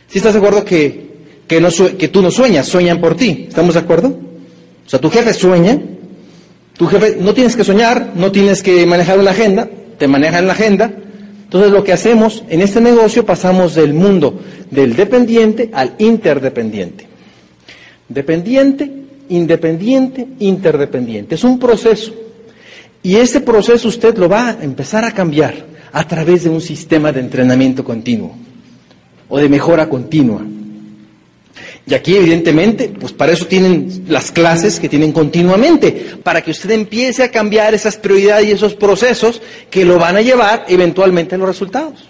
si 0.08 0.20
estás 0.20 0.34
de 0.34 0.40
acuerdo 0.40 0.64
que, 0.64 1.06
que, 1.48 1.60
no, 1.60 1.70
tú 1.70 2.22
no 2.22 2.32
sueñas, 2.32 2.68
sueñan 2.68 3.00
por 3.00 3.16
ti? 3.16 3.46
¿Estamos 3.48 3.74
de 3.74 3.80
acuerdo? 3.80 4.08
O 4.08 4.90
sea, 4.90 5.00
tu 5.00 5.10
jefe 5.10 5.34
sueña, 5.34 5.80
tu 6.78 6.88
jefe 6.88 7.18
no 7.20 7.34
tienes 7.34 7.56
que 7.56 7.64
soñar, 7.64 8.14
no 8.16 8.32
tienes 8.32 8.62
que 8.62 8.86
manejar 8.86 9.20
una 9.20 9.32
agenda, 9.32 9.68
te 9.98 10.08
manejan 10.08 10.48
la 10.48 10.54
agenda. 10.54 10.92
Entonces 11.56 11.72
lo 11.72 11.86
que 11.86 11.94
hacemos 11.94 12.44
en 12.50 12.60
este 12.60 12.82
negocio 12.82 13.26
pasamos 13.26 13.76
del 13.76 13.94
mundo 13.94 14.42
del 14.70 14.94
dependiente 14.94 15.70
al 15.72 15.94
interdependiente. 16.00 17.08
Dependiente, 18.10 18.92
independiente, 19.30 20.28
interdependiente. 20.40 21.36
Es 21.36 21.46
un 21.46 21.58
proceso. 21.58 22.14
Y 23.02 23.16
ese 23.16 23.40
proceso 23.40 23.88
usted 23.88 24.18
lo 24.18 24.28
va 24.28 24.50
a 24.50 24.64
empezar 24.66 25.06
a 25.06 25.12
cambiar 25.14 25.66
a 25.94 26.06
través 26.06 26.44
de 26.44 26.50
un 26.50 26.60
sistema 26.60 27.14
de 27.14 27.22
entrenamiento 27.22 27.86
continuo 27.86 28.36
o 29.30 29.38
de 29.38 29.48
mejora 29.48 29.88
continua. 29.88 30.42
Y 31.88 31.94
aquí, 31.94 32.16
evidentemente, 32.16 32.92
pues 33.00 33.14
para 33.14 33.32
eso 33.32 33.46
tienen 33.46 34.06
las 34.08 34.32
clases 34.32 34.80
que 34.80 34.90
tienen 34.90 35.12
continuamente, 35.12 36.18
para 36.24 36.42
que 36.42 36.52
usted 36.52 36.72
empiece 36.72 37.24
a 37.24 37.30
cambiar 37.30 37.76
esas 37.76 37.98
prioridades 37.98 38.48
y 38.48 38.52
esos 38.52 38.74
procesos 38.74 39.42
que 39.70 39.86
lo 39.86 40.00
van 40.00 40.16
a 40.16 40.22
llevar 40.22 40.66
eventualmente 40.68 41.36
a 41.36 41.38
los 41.38 41.48
resultados. 41.48 42.10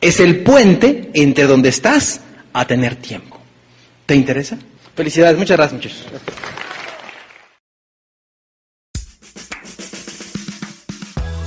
Es 0.00 0.20
el 0.20 0.40
puente 0.40 1.10
entre 1.14 1.44
donde 1.44 1.70
estás 1.70 2.20
a 2.52 2.66
tener 2.66 2.96
tiempo. 2.96 3.38
¿Te 4.04 4.14
interesa? 4.14 4.58
Felicidades, 4.94 5.38
muchas 5.38 5.56
gracias, 5.56 5.74
muchachos. 5.74 6.06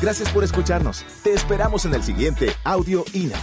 Gracias 0.02 0.30
por 0.30 0.44
escucharnos. 0.44 1.06
Te 1.24 1.34
esperamos 1.34 1.86
en 1.86 1.94
el 1.94 2.02
siguiente 2.02 2.52
Audio 2.64 3.06
INA. 3.14 3.38